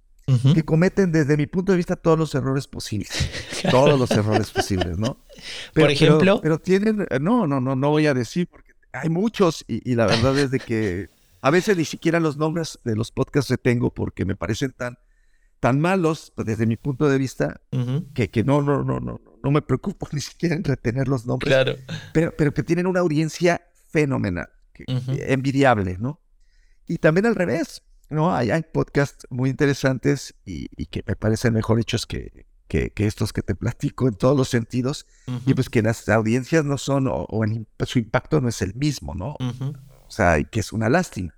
que 0.53 0.63
cometen 0.63 1.11
desde 1.11 1.37
mi 1.37 1.47
punto 1.47 1.71
de 1.71 1.77
vista 1.77 1.95
todos 1.95 2.17
los 2.17 2.35
errores 2.35 2.67
posibles. 2.67 3.09
todos 3.71 3.99
los 3.99 4.11
errores 4.11 4.51
posibles, 4.51 4.99
¿no? 4.99 5.17
Por 5.73 5.89
ejemplo. 5.89 6.39
Pero, 6.41 6.59
tienen, 6.59 7.07
no, 7.19 7.47
no, 7.47 7.59
no, 7.59 7.75
no 7.75 7.89
voy 7.89 8.05
a 8.05 8.13
decir 8.13 8.47
porque 8.47 8.73
hay 8.91 9.09
muchos 9.09 9.65
y, 9.67 9.95
la 9.95 10.05
verdad 10.05 10.37
es 10.37 10.51
de 10.51 10.59
que 10.59 11.09
a 11.41 11.49
veces 11.49 11.77
ni 11.77 11.85
siquiera 11.85 12.19
los 12.19 12.37
nombres 12.37 12.79
de 12.83 12.95
los 12.95 13.11
podcasts 13.11 13.49
retengo 13.49 13.93
porque 13.93 14.25
me 14.25 14.35
parecen 14.35 14.71
tan, 14.71 14.99
tan 15.59 15.79
malos 15.79 16.31
pues, 16.35 16.45
desde 16.47 16.65
mi 16.65 16.77
punto 16.77 17.09
de 17.09 17.17
vista 17.17 17.61
que, 18.13 18.29
que 18.29 18.43
no, 18.43 18.61
no, 18.61 18.83
no, 18.83 18.99
no, 18.99 19.19
no 19.43 19.51
me 19.51 19.61
preocupo 19.61 20.07
ni 20.13 20.21
siquiera 20.21 20.55
en 20.55 20.63
retener 20.63 21.07
los 21.07 21.25
nombres. 21.25 21.49
Claro. 21.49 21.75
Pero, 22.13 22.33
pero 22.37 22.53
que 22.53 22.63
tienen 22.63 22.87
una 22.87 22.99
audiencia 23.01 23.61
fenomenal, 23.89 24.49
envidiable, 24.87 25.97
¿no? 25.99 26.21
Y 26.87 26.97
también 26.97 27.25
al 27.25 27.35
revés, 27.35 27.83
¿no? 28.09 28.33
Hay, 28.33 28.51
hay 28.51 28.63
podcasts 28.63 29.27
muy 29.29 29.49
interesantes 29.49 30.35
y, 30.45 30.67
que 30.87 31.03
me 31.05 31.15
parecen 31.15 31.53
mejor 31.53 31.79
hechos 31.79 32.05
que, 32.05 32.45
que, 32.67 32.91
estos 32.95 33.33
que 33.33 33.41
te 33.41 33.55
platico 33.55 34.07
en 34.07 34.15
todos 34.15 34.37
los 34.37 34.49
sentidos. 34.49 35.05
Y 35.45 35.53
pues 35.53 35.69
que 35.69 35.81
las 35.81 36.07
audiencias 36.09 36.65
no 36.65 36.77
son, 36.77 37.07
o, 37.07 37.27
su 37.85 37.99
impacto 37.99 38.41
no 38.41 38.49
es 38.49 38.61
el 38.61 38.73
mismo, 38.75 39.13
¿no? 39.15 39.35
O 39.39 40.11
sea, 40.11 40.41
que 40.43 40.59
es 40.59 40.73
una 40.73 40.89
lástima. 40.89 41.35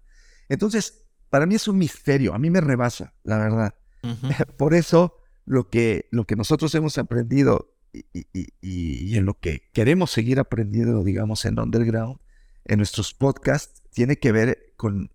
Entonces, 0.48 1.04
para 1.30 1.46
mí 1.46 1.56
es 1.56 1.68
un 1.68 1.78
misterio, 1.78 2.34
a 2.34 2.40
mí 2.40 2.50
me 2.50 2.62
rebasa, 2.62 3.14
la 3.24 3.38
verdad. 3.38 3.76
Por 4.58 4.74
eso, 4.74 5.18
lo 5.46 5.70
que, 5.70 6.08
lo 6.12 6.26
que 6.26 6.36
nosotros 6.36 6.74
hemos 6.76 6.98
aprendido 6.98 7.72
y, 7.94 9.18
en 9.18 9.26
lo 9.26 9.40
que 9.40 9.70
queremos 9.74 10.12
seguir 10.12 10.40
aprendiendo, 10.40 11.04
digamos, 11.04 11.46
en 11.46 11.60
Underground, 11.60 12.20
en 12.66 12.78
nuestros 12.78 13.14
podcasts, 13.14 13.82
tiene 13.92 14.18
que 14.18 14.32
ver 14.32 14.74
con, 14.78 15.12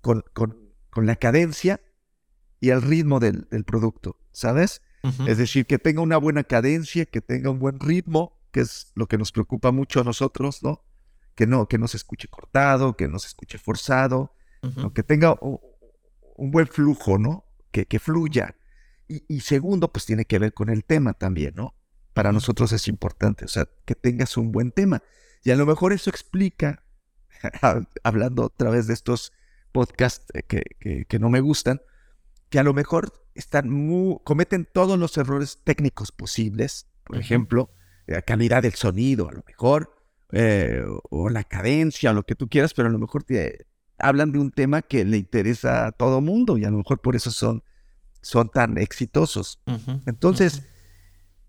con, 0.00 0.24
la 0.96 1.16
cadencia 1.16 1.80
y 2.60 2.70
el 2.70 2.82
ritmo 2.82 3.20
del, 3.20 3.46
producto, 3.64 4.18
¿sabes? 4.32 4.82
Es 5.26 5.38
decir, 5.38 5.64
que 5.64 5.78
tenga 5.78 6.02
una 6.02 6.18
buena 6.18 6.44
cadencia, 6.44 7.06
que 7.06 7.22
tenga 7.22 7.50
un 7.50 7.58
buen 7.58 7.80
ritmo, 7.80 8.38
que 8.52 8.60
es 8.60 8.92
lo 8.94 9.06
que 9.06 9.16
nos 9.16 9.32
preocupa 9.32 9.72
mucho 9.72 10.00
a 10.00 10.04
nosotros, 10.04 10.62
¿no? 10.62 10.84
Que 11.34 11.46
no, 11.46 11.68
que 11.68 11.78
no 11.78 11.88
se 11.88 11.96
escuche 11.96 12.28
cortado, 12.28 12.96
que 12.96 13.08
no 13.08 13.18
se 13.18 13.28
escuche 13.28 13.56
forzado, 13.56 14.34
que 14.94 15.02
tenga 15.02 15.38
un, 15.40 15.58
buen 16.50 16.66
flujo, 16.66 17.18
¿no? 17.18 17.44
Que, 17.70 17.86
que 17.86 17.98
fluya. 17.98 18.56
Y, 19.08 19.24
y, 19.28 19.40
segundo, 19.40 19.92
pues 19.92 20.06
tiene 20.06 20.24
que 20.24 20.38
ver 20.38 20.52
con 20.54 20.68
el 20.68 20.84
tema 20.84 21.14
también, 21.14 21.54
¿no? 21.56 21.74
para 22.12 22.32
nosotros 22.32 22.72
es 22.72 22.88
importante, 22.88 23.44
o 23.44 23.48
sea, 23.48 23.68
que 23.84 23.94
tengas 23.94 24.36
un 24.36 24.52
buen 24.52 24.72
tema. 24.72 25.02
Y 25.42 25.50
a 25.50 25.56
lo 25.56 25.66
mejor 25.66 25.92
eso 25.92 26.10
explica, 26.10 26.84
hablando 28.02 28.44
otra 28.44 28.70
vez 28.70 28.86
de 28.86 28.94
estos 28.94 29.32
podcasts 29.72 30.26
eh, 30.34 30.42
que, 30.42 31.06
que, 31.06 31.18
no 31.18 31.30
me 31.30 31.40
gustan, 31.40 31.80
que 32.48 32.58
a 32.58 32.62
lo 32.62 32.74
mejor 32.74 33.12
están 33.34 33.70
muy, 33.70 34.18
cometen 34.24 34.68
todos 34.70 34.98
los 34.98 35.16
errores 35.16 35.60
técnicos 35.64 36.12
posibles, 36.12 36.88
por 37.04 37.18
ejemplo, 37.18 37.70
la 38.06 38.22
calidad 38.22 38.62
del 38.62 38.74
sonido, 38.74 39.28
a 39.28 39.32
lo 39.32 39.42
mejor, 39.46 39.96
eh, 40.32 40.84
o 41.10 41.30
la 41.30 41.44
cadencia, 41.44 42.10
o 42.10 42.14
lo 42.14 42.24
que 42.24 42.34
tú 42.34 42.48
quieras, 42.48 42.74
pero 42.74 42.88
a 42.88 42.92
lo 42.92 42.98
mejor 42.98 43.24
te 43.24 43.66
hablan 44.00 44.32
de 44.32 44.38
un 44.38 44.50
tema 44.50 44.82
que 44.82 45.04
le 45.04 45.16
interesa 45.16 45.86
a 45.86 45.92
todo 45.92 46.20
mundo 46.20 46.58
y 46.58 46.64
a 46.64 46.70
lo 46.70 46.78
mejor 46.78 47.00
por 47.00 47.16
eso 47.16 47.30
son, 47.30 47.62
son 48.22 48.48
tan 48.48 48.78
exitosos. 48.78 49.60
Entonces, 50.06 50.62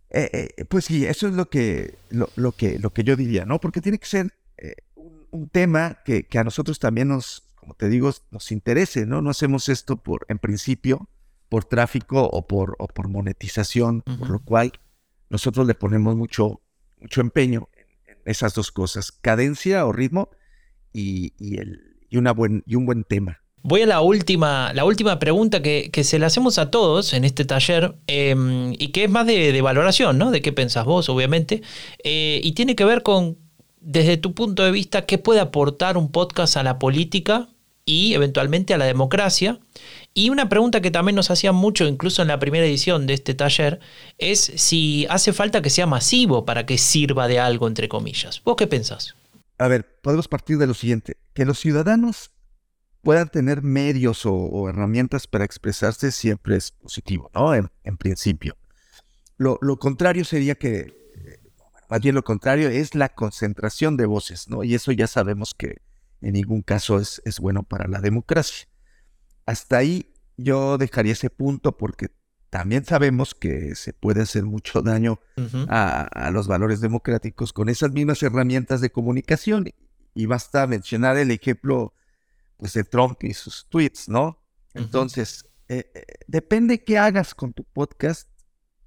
eh, 0.10 0.54
eh, 0.58 0.66
pues 0.66 0.86
sí, 0.86 1.06
eso 1.06 1.28
es 1.28 1.34
lo 1.34 1.50
que, 1.50 1.98
lo, 2.10 2.52
que, 2.52 2.80
lo 2.80 2.92
que 2.92 3.04
yo 3.04 3.16
diría, 3.16 3.46
¿no? 3.46 3.60
Porque 3.60 3.80
tiene 3.82 3.98
que 3.98 4.08
ser 4.08 4.34
eh, 4.58 4.76
un, 4.96 5.48
tema 5.48 6.00
que, 6.04 6.28
a 6.38 6.44
nosotros 6.44 6.80
también 6.80 7.08
nos, 7.08 7.44
como 7.56 7.76
te 7.76 7.88
digo, 7.88 8.12
nos 8.30 8.52
interese, 8.52 9.06
¿no? 9.06 9.22
No 9.22 9.30
hacemos 9.30 9.70
esto 9.70 9.96
por, 9.98 10.26
en 10.28 10.38
principio, 10.38 11.10
por 11.48 11.64
tráfico 11.64 12.24
o 12.24 12.46
por, 12.46 12.76
o 12.80 12.88
por 12.88 13.08
monetización, 13.08 14.02
por 14.02 14.30
lo 14.30 14.40
cual 14.40 14.74
nosotros 15.30 15.66
le 15.66 15.76
ponemos 15.76 16.16
mucho, 16.16 16.62
mucho 17.00 17.22
empeño 17.22 17.70
en, 17.74 18.18
esas 18.26 18.54
dos 18.54 18.72
cosas, 18.72 19.12
cadencia 19.12 19.86
o 19.86 19.94
ritmo 19.94 20.30
y, 20.92 21.34
y, 21.40 21.58
el, 21.58 21.91
y, 22.12 22.20
buen, 22.20 22.64
y 22.68 22.76
un 22.76 22.86
buen 22.86 23.04
tema. 23.04 23.42
Voy 23.64 23.82
a 23.82 23.86
la 23.86 24.02
última, 24.02 24.74
la 24.74 24.86
última 24.86 25.20
pregunta 25.20 25.62
que, 25.62 26.04
se 26.04 26.20
le 26.20 26.26
hacemos 26.26 26.58
a 26.58 26.72
todos 26.72 27.14
en 27.14 27.26
este 27.26 27.46
taller 27.46 27.96
em, 28.08 28.74
y 28.74 28.88
que 28.88 29.04
es 29.04 29.10
más 29.10 29.28
de, 29.28 29.60
valoración, 29.62 30.18
¿no? 30.18 30.32
De 30.32 30.42
qué 30.42 30.52
pensás 30.52 30.86
vos, 30.86 31.10
obviamente. 31.10 31.62
Eh, 32.04 32.42
y 32.44 32.54
tiene 32.54 32.76
que 32.76 32.86
ver 32.86 33.04
con, 33.04 33.38
desde 33.80 34.18
tu 34.18 34.34
punto 34.34 34.64
de 34.64 34.72
vista, 34.72 35.06
qué 35.06 35.20
puede 35.20 35.40
aportar 35.40 35.96
un 35.98 36.12
podcast 36.12 36.58
a 36.58 36.64
la 36.64 36.80
política 36.80 37.50
y 37.86 38.14
eventualmente 38.16 38.74
a 38.74 38.80
la 38.80 38.86
democracia. 38.86 39.60
Y 40.16 40.32
una 40.32 40.50
pregunta 40.50 40.82
que 40.82 40.90
también 40.90 41.16
nos 41.16 41.30
hacían 41.30 41.56
mucho, 41.56 41.88
incluso 41.88 42.24
en 42.24 42.30
la 42.30 42.40
primera 42.40 42.66
edición 42.66 43.06
de 43.06 43.14
este 43.14 43.36
taller, 43.36 43.80
es 44.18 44.40
si 44.56 45.06
hace 45.10 45.34
falta 45.34 45.62
que 45.62 45.70
sea 45.70 45.86
masivo 45.86 46.46
para 46.46 46.66
que 46.66 46.80
sirva 46.80 47.28
de 47.28 47.40
algo, 47.40 47.68
entre 47.68 47.88
comillas. 47.88 48.42
¿Vos 48.44 48.56
qué 48.58 48.66
pensás? 48.66 49.16
A 49.62 49.68
ver, 49.68 50.00
podemos 50.02 50.28
partir 50.28 50.58
de 50.58 50.66
lo 50.66 50.74
siguiente, 50.74 51.18
que 51.36 51.46
los 51.46 51.60
ciudadanos 51.60 52.32
puedan 53.04 53.30
tener 53.30 53.62
medios 53.62 54.26
o, 54.26 54.68
herramientas 54.68 55.28
para 55.28 55.46
expresarse 55.46 56.12
siempre 56.12 56.56
es 56.56 56.72
positivo, 56.72 57.30
¿no? 57.36 57.54
En, 57.54 57.98
principio. 57.98 58.58
Lo, 59.38 59.60
contrario 59.78 60.26
sería 60.26 60.56
que, 60.56 60.96
más 61.92 62.02
bien 62.02 62.16
lo 62.16 62.24
contrario, 62.24 62.70
es 62.70 62.96
la 62.96 63.10
concentración 63.10 63.98
de 63.98 64.08
voces, 64.08 64.50
¿no? 64.50 64.64
Y 64.64 64.74
eso 64.74 64.92
ya 64.94 65.06
sabemos 65.06 65.54
que 65.54 65.84
en 66.22 66.34
ningún 66.34 66.64
caso 66.64 66.98
es, 66.98 67.22
es 67.24 67.40
bueno 67.40 67.62
para 67.62 67.88
la 67.88 68.02
democracia. 68.02 68.68
Hasta 69.46 69.78
ahí 69.78 70.12
yo 70.38 70.80
dejaría 70.80 71.14
ese 71.14 71.30
punto 71.30 71.78
porque 71.78 72.08
también 72.52 72.86
sabemos 72.86 73.34
que 73.34 73.76
se 73.76 73.94
puede 73.94 74.22
hacer 74.22 74.44
mucho 74.44 74.82
daño 74.82 75.22
a, 75.70 76.02
a, 76.02 76.32
los 76.32 76.48
valores 76.48 76.82
democráticos 76.82 77.54
con 77.54 77.70
esas 77.70 77.94
mismas 77.94 78.22
herramientas 78.22 78.82
de 78.82 78.92
comunicación. 78.92 79.70
Y 80.14 80.26
basta 80.26 80.68
mencionar 80.68 81.18
el 81.18 81.32
ejemplo 81.32 81.94
pues, 82.58 82.74
de 82.74 82.84
Trump 82.84 83.24
y 83.24 83.34
sus 83.34 83.68
tweets, 83.70 84.10
¿no? 84.10 84.44
Entonces, 84.74 85.46
eh, 85.70 85.90
eh, 85.96 86.04
depende 86.28 86.84
qué 86.84 86.98
hagas 86.98 87.34
con 87.34 87.54
tu 87.54 87.64
podcast, 87.64 88.28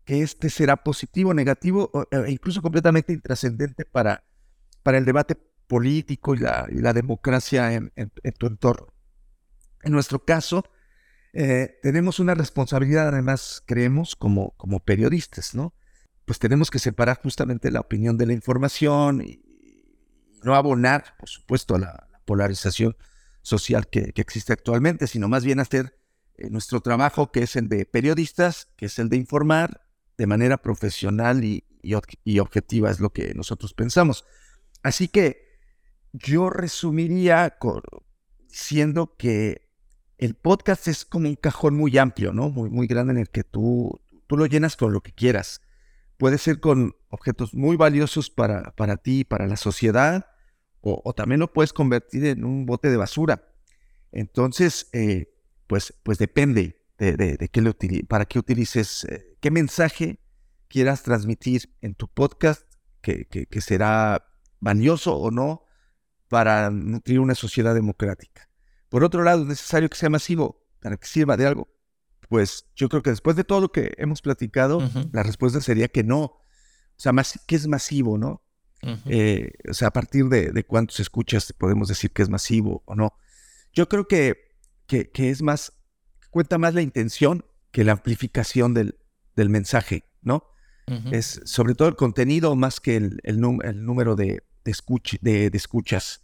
que 0.05 0.20
este 0.20 0.50
será 0.50 0.77
positivo, 0.77 1.33
negativo 1.33 1.90
e 2.11 2.31
incluso 2.31 2.61
completamente 2.61 3.14
intrascendente 3.14 3.87
para, 3.87 4.24
para 4.83 4.98
el 4.98 5.07
debate 5.07 5.37
político 5.66 6.35
y 6.35 6.38
la, 6.38 6.92
democracia 6.92 7.72
en, 7.72 7.90
tu 8.38 8.46
entorno. 8.46 8.92
En 9.83 9.92
nuestro 9.92 10.22
caso, 10.22 10.64
Eh, 11.37 11.81
tenemos 11.83 12.20
una 12.20 12.35
responsabilidad, 12.35 13.09
además, 13.09 13.61
creemos, 13.66 14.14
como, 14.14 14.53
como 14.57 14.79
periodistas, 14.79 15.53
¿no? 15.55 15.75
Pues 16.25 16.38
tenemos 16.38 16.70
que 16.70 16.79
separar 16.79 17.20
justamente 17.20 17.73
la 17.73 17.81
opinión 17.81 18.16
de 18.16 18.27
la 18.27 18.33
información 18.33 19.20
y 19.20 19.42
no 20.44 20.55
abonar, 20.55 21.16
por 21.18 21.29
supuesto, 21.29 21.75
a 21.75 21.79
la, 21.81 22.09
polarización 22.25 22.97
social 23.42 23.88
que, 23.88 24.12
existe 24.14 24.55
actualmente, 24.55 25.07
sino 25.07 25.29
más 25.29 25.44
bien 25.44 25.61
hacer 25.61 25.99
eh, 26.37 26.49
nuestro 26.49 26.81
trabajo, 26.81 27.33
que 27.33 27.42
es 27.42 27.57
el 27.57 27.68
de 27.68 27.85
periodistas, 27.85 28.68
que 28.77 28.87
es 28.87 28.99
el 28.99 29.11
de 29.11 29.18
informar 29.18 29.83
de 30.16 30.27
manera 30.27 30.57
profesional 30.57 31.44
y, 31.44 31.64
y 31.83 32.38
objetiva, 32.38 32.90
es 32.90 33.01
lo 33.01 33.12
que 33.12 33.35
nosotros 33.35 33.75
pensamos. 33.75 34.25
Así 34.83 35.09
que 35.09 35.59
yo 36.12 36.49
resumiría 36.49 37.59
diciendo 38.49 39.16
que 39.18 39.63
el 40.18 40.35
podcast 40.35 40.88
es 40.88 41.05
como 41.05 41.29
un 41.29 41.37
cajón 41.37 41.74
muy 41.74 41.98
amplio, 41.98 42.33
¿no? 42.33 42.48
Muy, 42.50 42.70
muy 42.70 42.87
grande 42.87 43.12
en 43.12 43.18
el 43.18 43.31
que 43.31 43.44
tú, 43.44 44.00
tú 44.27 44.37
lo 44.37 44.46
llenas 44.46 44.77
con 44.77 44.92
lo 44.92 45.00
que 45.03 45.12
quieras. 45.12 45.61
Puede 46.16 46.38
ser 46.38 46.61
con 46.61 46.96
objetos 47.09 47.55
muy 47.55 47.77
valiosos 47.77 48.31
para, 48.31 48.74
para 48.77 48.96
ti, 48.96 49.24
para 49.24 49.46
la 49.46 49.57
sociedad, 49.57 50.27
o, 50.87 51.14
también 51.14 51.40
lo 51.40 51.50
puedes 51.50 51.72
convertir 51.72 52.27
en 52.27 52.44
un 52.44 52.66
bote 52.66 52.90
de 52.90 52.98
basura. 52.98 53.48
Entonces, 54.12 54.88
eh, 54.92 55.33
pues, 55.66 55.94
pues 56.03 56.18
depende 56.18 56.85
de, 56.98 57.48
qué 57.50 57.62
le 57.62 58.05
para 58.05 58.27
qué 58.27 58.38
utilices, 58.38 59.05
eh, 59.05 59.37
qué 59.40 59.50
mensaje 59.50 60.20
quieras 60.68 61.03
transmitir 61.03 61.74
en 61.81 61.94
tu 61.94 62.07
podcast, 62.07 62.62
que, 63.00 63.27
que 63.27 63.61
será 63.61 64.27
valioso 64.61 65.16
o 65.16 65.31
no 65.31 65.64
para 66.29 66.70
nutrir 66.70 67.20
una 67.20 67.35
sociedad 67.35 67.74
democrática. 67.74 68.48
Por 68.88 69.05
otro 69.05 69.23
lado, 69.23 69.42
es 69.42 69.49
necesario 69.49 69.88
que 69.88 69.97
sea 69.97 70.11
masivo 70.11 70.64
para 70.81 70.97
que 70.97 71.07
sirva 71.07 71.37
de 71.37 71.47
algo. 71.47 71.68
Pues 72.29 72.66
yo 72.75 72.88
creo 72.88 73.03
que 73.03 73.11
después 73.11 73.37
de 73.37 73.44
todo 73.44 73.61
lo 73.61 73.73
que 73.73 73.92
hemos 73.97 74.23
platicado, 74.23 74.81
la 75.12 75.23
respuesta 75.23 75.61
sería 75.61 75.88
que 75.88 76.03
no. 76.03 76.20
O 76.23 76.40
sea, 76.97 77.12
más, 77.12 77.40
¿qué 77.47 77.57
es 77.57 77.66
masivo, 77.66 78.18
no? 78.18 78.42
Eh, 79.07 79.53
o 79.68 79.75
sea, 79.75 79.88
a 79.88 79.92
partir 79.92 80.27
de, 80.27 80.64
cuántos 80.64 81.01
escuchas 81.01 81.53
podemos 81.53 81.88
decir 81.88 82.11
que 82.11 82.23
es 82.23 82.29
masivo 82.29 82.83
o 82.87 82.94
no. 82.94 83.14
Yo 83.73 83.88
creo 83.88 84.07
que, 84.07 84.53
que, 84.87 85.11
es 85.16 85.42
más, 85.42 85.73
cuenta 86.31 86.59
más 86.59 86.75
la 86.75 86.83
intención 86.83 87.44
que 87.70 87.85
la 87.85 87.92
amplificación 87.92 88.75
del, 88.75 88.99
del 89.37 89.49
mensaje, 89.49 90.05
¿no? 90.23 90.44
Es 91.11 91.40
sobre 91.47 91.75
todo 91.75 91.88
el 91.88 91.97
contenido 91.97 92.55
más 92.57 92.79
que 92.79 92.97
el, 92.97 93.20
el, 93.23 93.40
número 93.40 94.16
de, 94.16 94.42
de, 94.64 95.51
de, 95.51 95.57
escuchas. 95.57 96.24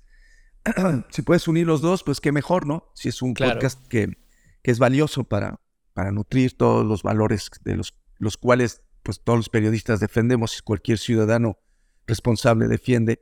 si 1.10 1.22
puedes 1.22 1.48
unir 1.48 1.66
los 1.66 1.80
dos, 1.80 2.02
pues 2.02 2.20
qué 2.20 2.32
mejor, 2.32 2.66
¿no? 2.66 2.90
Si 2.94 3.08
es 3.08 3.22
un 3.22 3.34
podcast 3.34 3.86
que, 3.88 4.18
que, 4.62 4.70
es 4.70 4.78
valioso 4.78 5.24
para, 5.24 5.60
para 5.94 6.12
nutrir 6.12 6.56
todos 6.56 6.84
los 6.84 7.02
valores 7.02 7.50
de 7.62 7.76
los, 7.76 7.94
los 8.18 8.36
cuales 8.36 8.82
pues 9.02 9.22
todos 9.22 9.38
los 9.38 9.48
periodistas 9.48 10.00
defendemos 10.00 10.58
y 10.58 10.62
cualquier 10.62 10.98
ciudadano 10.98 11.58
responsable 12.06 12.68
defiende, 12.68 13.20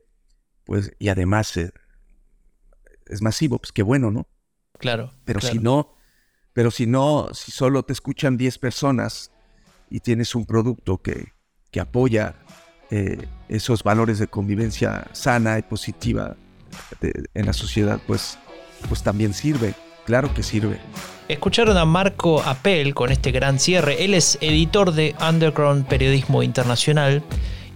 pues 0.64 0.92
y 0.98 1.08
además 1.08 1.56
eh, 1.56 1.72
es 3.06 3.22
masivo, 3.22 3.58
pues 3.58 3.72
qué 3.72 3.82
bueno, 3.82 4.10
¿no? 4.10 4.28
Claro. 4.78 5.12
Pero 5.24 5.40
si 5.40 5.58
no, 5.58 5.94
pero 6.52 6.70
si 6.70 6.86
no, 6.86 7.28
si 7.32 7.52
solo 7.52 7.84
te 7.84 7.92
escuchan 7.92 8.36
10 8.36 8.58
personas 8.58 9.30
y 9.90 10.00
tienes 10.00 10.34
un 10.34 10.46
producto 10.46 10.98
que, 10.98 11.32
que 11.70 11.80
apoya 11.80 12.34
eh, 12.90 13.28
esos 13.48 13.82
valores 13.82 14.18
de 14.18 14.28
convivencia 14.28 15.08
sana 15.12 15.58
y 15.58 15.62
positiva 15.62 16.36
en 17.34 17.46
la 17.46 17.52
sociedad, 17.52 18.00
pues, 18.06 18.38
pues 18.88 19.02
también 19.02 19.34
sirve, 19.34 19.74
claro 20.06 20.32
que 20.34 20.42
sirve. 20.42 20.78
Escucharon 21.28 21.76
a 21.76 21.84
Marco 21.84 22.42
Apel 22.42 22.94
con 22.94 23.12
este 23.12 23.32
gran 23.32 23.58
cierre. 23.58 24.04
Él 24.04 24.14
es 24.14 24.38
editor 24.40 24.92
de 24.92 25.14
Underground 25.20 25.86
Periodismo 25.86 26.42
Internacional. 26.42 27.22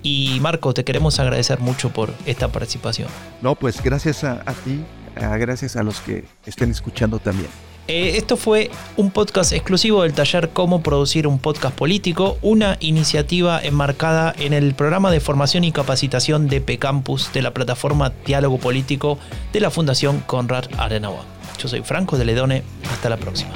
Y 0.03 0.39
Marco, 0.41 0.73
te 0.75 0.85
queremos 0.85 1.21
agradecer 1.21 1.61
mucho 1.61 1.93
por 1.93 2.13
esta 2.27 2.49
participación. 2.49 3.09
No, 3.43 3.55
pues 3.55 3.83
gracias 3.83 4.25
a, 4.25 4.43
a 4.47 4.53
ti, 4.55 4.83
gracias 5.15 5.77
a 5.77 5.83
los 5.83 6.01
que 6.01 6.25
estén 6.47 6.71
escuchando 6.71 7.19
también. 7.19 7.51
Eh, 7.89 8.17
esto 8.17 8.37
fue 8.37 8.71
un 8.97 9.11
podcast 9.11 9.53
exclusivo 9.53 10.03
del 10.03 10.15
taller 10.15 10.51
Cómo 10.51 10.83
producir 10.83 11.27
un 11.27 11.39
podcast 11.39 11.77
político, 11.77 12.39
una 12.41 12.77
iniciativa 12.81 13.61
enmarcada 13.61 14.33
en 14.39 14.53
el 14.53 14.75
programa 14.75 15.11
de 15.11 15.21
formación 15.21 15.65
y 15.65 15.73
capacitación 15.73 16.47
de 16.47 16.61
P-Campus 16.61 17.33
de 17.33 17.43
la 17.43 17.53
plataforma 17.53 18.13
Diálogo 18.25 18.59
Político 18.59 19.19
de 19.53 19.61
la 19.61 19.71
Fundación 19.71 20.21
Conrad 20.21 20.67
Adenauer. 20.79 21.23
Yo 21.59 21.69
soy 21.69 21.83
Franco 21.83 22.17
de 22.17 22.25
Ledone, 22.25 22.63
hasta 22.91 23.09
la 23.09 23.17
próxima. 23.17 23.51